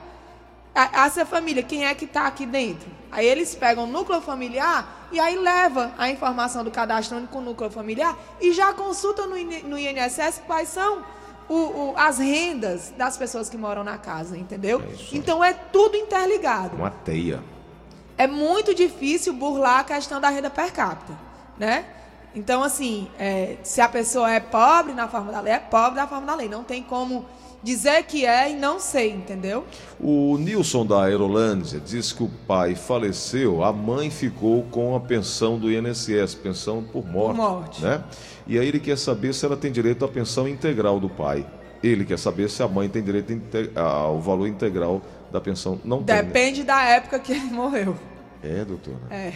A- 0.74 1.06
Essa 1.06 1.24
família, 1.26 1.62
quem 1.62 1.86
é 1.86 1.94
que 1.94 2.06
está 2.06 2.26
aqui 2.26 2.46
dentro? 2.48 2.90
Aí 3.12 3.28
eles 3.28 3.54
pegam 3.54 3.84
o 3.84 3.88
núcleo 3.88 4.22
familiar 4.22 5.08
e 5.12 5.20
aí 5.20 5.36
leva 5.38 5.92
a 6.00 6.10
informação 6.10 6.64
do 6.64 6.72
cadastro 6.72 7.18
único 7.18 7.34
com 7.34 7.40
o 7.40 7.44
núcleo 7.44 7.70
familiar 7.70 8.18
e 8.40 8.52
já 8.54 8.74
no, 9.28 9.38
IN- 9.38 9.64
no 9.64 9.78
INSS 9.78 10.42
quais 10.48 10.70
são 10.70 11.04
o- 11.54 11.92
o- 11.92 11.94
as 11.98 12.18
rendas 12.20 12.94
das 12.98 13.18
pessoas 13.18 13.50
que 13.50 13.58
moram 13.58 13.84
na 13.84 13.98
casa, 13.98 14.38
entendeu? 14.38 14.82
É 14.82 14.94
isso 14.94 15.16
então 15.16 15.44
é 15.44 15.54
tudo 15.54 15.96
interligado. 15.98 16.76
Uma 16.78 16.90
teia. 16.92 17.42
É 18.18 18.28
muito 18.28 18.74
difícil 18.76 19.34
burlar 19.34 19.80
a 19.80 19.84
questão 19.84 20.22
da 20.22 20.30
renda 20.30 20.50
per 20.50 20.72
capita, 20.72 21.14
né? 21.58 21.86
Então, 22.34 22.64
assim, 22.64 23.10
é, 23.20 23.58
se 23.64 23.82
a 23.82 23.90
pessoa 23.90 24.32
é 24.32 24.40
pobre 24.40 24.94
na 24.94 25.08
forma 25.08 25.32
da 25.32 25.42
lei, 25.42 25.54
é 25.54 25.60
pobre 25.60 26.00
na 26.00 26.08
forma 26.08 26.26
da 26.26 26.36
lei. 26.36 26.48
Não 26.48 26.64
tem 26.64 26.82
como 26.82 27.26
dizer 27.64 28.04
que 28.04 28.26
é 28.26 28.52
e 28.52 28.56
não 28.56 28.80
sei, 28.80 29.12
entendeu? 29.12 29.66
O 30.00 30.38
Nilson 30.38 30.86
da 30.86 31.04
Aerolândia 31.04 31.80
diz 31.80 32.12
que 32.12 32.24
o 32.24 32.30
pai 32.48 32.76
faleceu, 32.76 33.64
a 33.64 33.72
mãe 33.72 34.10
ficou 34.10 34.64
com 34.64 34.96
a 34.96 35.00
pensão 35.00 35.58
do 35.58 35.72
INSS, 35.72 36.36
pensão 36.36 36.84
por 36.84 37.06
morte. 37.06 37.38
Morte. 37.38 37.82
Né? 37.84 38.04
E 38.48 38.58
aí 38.60 38.68
ele 38.68 38.80
quer 38.80 38.98
saber 38.98 39.34
se 39.34 39.46
ela 39.46 39.56
tem 39.56 39.72
direito 39.72 40.04
à 40.04 40.08
pensão 40.08 40.48
integral 40.48 41.00
do 41.00 41.10
pai. 41.10 41.46
Ele 41.84 42.06
quer 42.06 42.20
saber 42.20 42.50
se 42.50 42.62
a 42.62 42.68
mãe 42.68 42.88
tem 42.88 43.02
direito 43.04 43.34
ao 43.76 44.20
valor 44.22 44.48
integral 44.48 45.02
da 45.32 45.42
pensão. 45.42 45.80
Não 45.84 46.04
tem. 46.04 46.16
né? 46.16 46.24
Depende 46.24 46.64
da 46.64 46.84
época 46.84 47.20
que 47.20 47.32
ele 47.32 47.46
morreu. 47.46 47.96
É, 48.44 48.64
doutora. 48.66 49.00
É. 49.10 49.34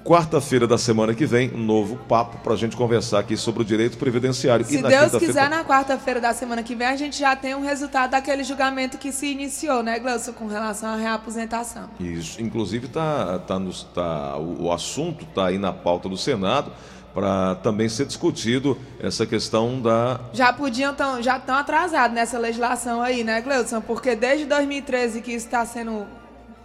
Quarta-feira 0.07 0.69
da 0.69 0.79
semana 0.79 1.13
que 1.15 1.27
vem, 1.27 1.51
um 1.53 1.59
novo 1.59 1.97
papo 1.97 2.39
para 2.39 2.53
a 2.53 2.57
gente 2.57 2.77
conversar 2.77 3.19
aqui 3.19 3.37
sobre 3.37 3.63
o 3.63 3.65
direito 3.65 3.99
previdenciário. 3.99 4.65
Se 4.65 4.79
e 4.79 4.83
Deus 4.83 5.17
quiser, 5.17 5.51
na 5.51 5.65
quarta-feira 5.65 6.21
da 6.21 6.33
semana 6.33 6.63
que 6.63 6.77
vem, 6.77 6.87
a 6.87 6.95
gente 6.95 7.19
já 7.19 7.35
tem 7.35 7.57
um 7.57 7.61
resultado 7.61 8.13
daquele 8.13 8.45
julgamento 8.45 8.99
que 8.99 9.11
se 9.11 9.27
iniciou, 9.27 9.83
né, 9.83 9.99
Gleuson, 9.99 10.33
com 10.33 10.47
relação 10.47 10.91
à 10.91 10.97
reaposentação. 10.97 11.91
Isso, 11.99 12.41
inclusive 12.41 12.87
tá, 12.87 13.41
tá 13.41 13.59
nos, 13.59 13.83
tá, 13.83 14.37
o, 14.37 14.67
o 14.67 14.73
assunto 14.73 15.25
está 15.25 15.47
aí 15.47 15.59
na 15.59 15.73
pauta 15.73 16.09
do 16.09 16.17
Senado 16.17 16.71
para 17.13 17.57
também 17.57 17.89
ser 17.89 18.07
discutido 18.07 18.79
essa 19.01 19.27
questão 19.27 19.81
da 19.81 20.21
Já 20.33 20.53
podiam, 20.53 20.95
tão, 20.95 21.21
já 21.21 21.37
estão 21.37 21.57
atrasados 21.57 22.15
nessa 22.15 22.39
legislação 22.39 23.03
aí, 23.03 23.25
né, 23.25 23.41
Gleudson? 23.41 23.81
Porque 23.81 24.15
desde 24.15 24.45
2013 24.45 25.21
que 25.21 25.33
isso 25.33 25.47
está 25.47 25.67
sendo 25.67 26.07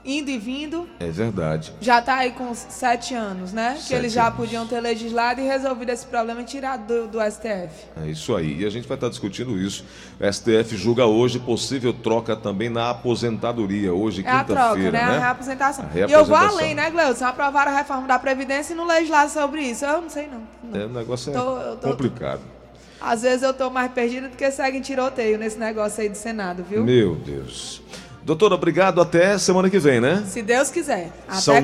indo 0.04 0.30
e 0.32 0.38
vindo, 0.38 0.90
é 1.00 1.08
verdade. 1.12 1.72
já 1.80 2.00
está 2.00 2.16
aí 2.16 2.32
com 2.32 2.54
sete 2.56 3.14
anos, 3.14 3.54
né? 3.54 3.74
que 3.76 3.84
Sete 3.84 3.94
eles 3.96 4.12
já 4.14 4.24
anos. 4.26 4.36
podiam 4.38 4.66
ter 4.66 4.80
legislado 4.80 5.40
e 5.42 5.44
resolvido 5.46 5.90
esse 5.92 6.06
problema 6.08 6.42
e 6.42 6.44
tirado 6.44 6.88
do, 6.88 7.08
do 7.08 7.20
STF. 7.22 7.70
É 8.04 8.08
isso 8.10 8.36
aí. 8.36 8.62
E 8.62 8.66
a 8.66 8.70
gente 8.70 8.88
vai 8.88 8.98
estar 8.98 9.10
discutindo 9.10 9.58
isso. 9.58 9.86
O 10.20 10.34
STF 10.34 10.76
julga 10.76 11.06
hoje 11.06 11.38
possível 11.40 11.94
troca 11.94 12.36
também 12.36 12.70
na 12.70 12.90
aposentadoria, 12.90 13.94
hoje, 13.94 14.24
É 14.26 14.30
a 14.32 14.44
troca, 14.44 14.62
quinta-feira, 14.62 14.92
né? 14.92 15.06
né? 15.06 15.18
A 15.18 15.20
reaposentação. 15.20 15.86
A 15.94 15.98
E 15.98 16.12
eu 16.12 16.26
vou 16.26 16.36
além, 16.36 16.74
né, 16.74 16.90
Gleudson? 16.90 17.26
Aprovaram 17.26 17.72
a 17.72 17.76
reforma 17.78 18.08
da 18.08 18.18
Previdência 18.18 18.74
e 18.74 18.76
não 18.76 18.88
legislaram 18.88 19.30
sobre 19.30 19.62
isso. 19.62 19.86
Eu 19.86 20.02
não 20.02 20.10
sei, 20.10 20.28
não. 20.28 20.42
Não. 20.64 20.82
É, 20.82 20.86
o 20.86 20.90
negócio 20.90 21.30
é 21.30 21.34
Tô- 21.34 21.76
tô- 21.78 21.90
complicado. 21.90 22.42
Às 23.00 23.24
vezes 23.24 23.42
eu 23.42 23.54
tô 23.54 23.70
mais 23.70 23.92
perdida 23.92 24.30
do 24.30 24.36
que 24.38 24.50
segue 24.52 24.78
em 24.78 24.82
tiroteio 24.82 25.38
nesse 25.38 25.58
negócio 25.58 26.02
aí 26.02 26.10
do 26.10 26.16
Senado, 26.18 26.64
viu? 26.64 26.84
Meu 26.84 27.16
Deus. 27.16 27.82
Doutora, 28.24 28.56
obrigado. 28.56 29.02
Até 29.02 29.38
semana 29.38 29.70
que 29.70 29.80
vem, 29.80 30.00
né? 30.00 30.24
Se 30.28 30.42
Deus 30.42 30.70
quiser. 30.70 31.10
Até 31.28 31.40
São 31.40 31.56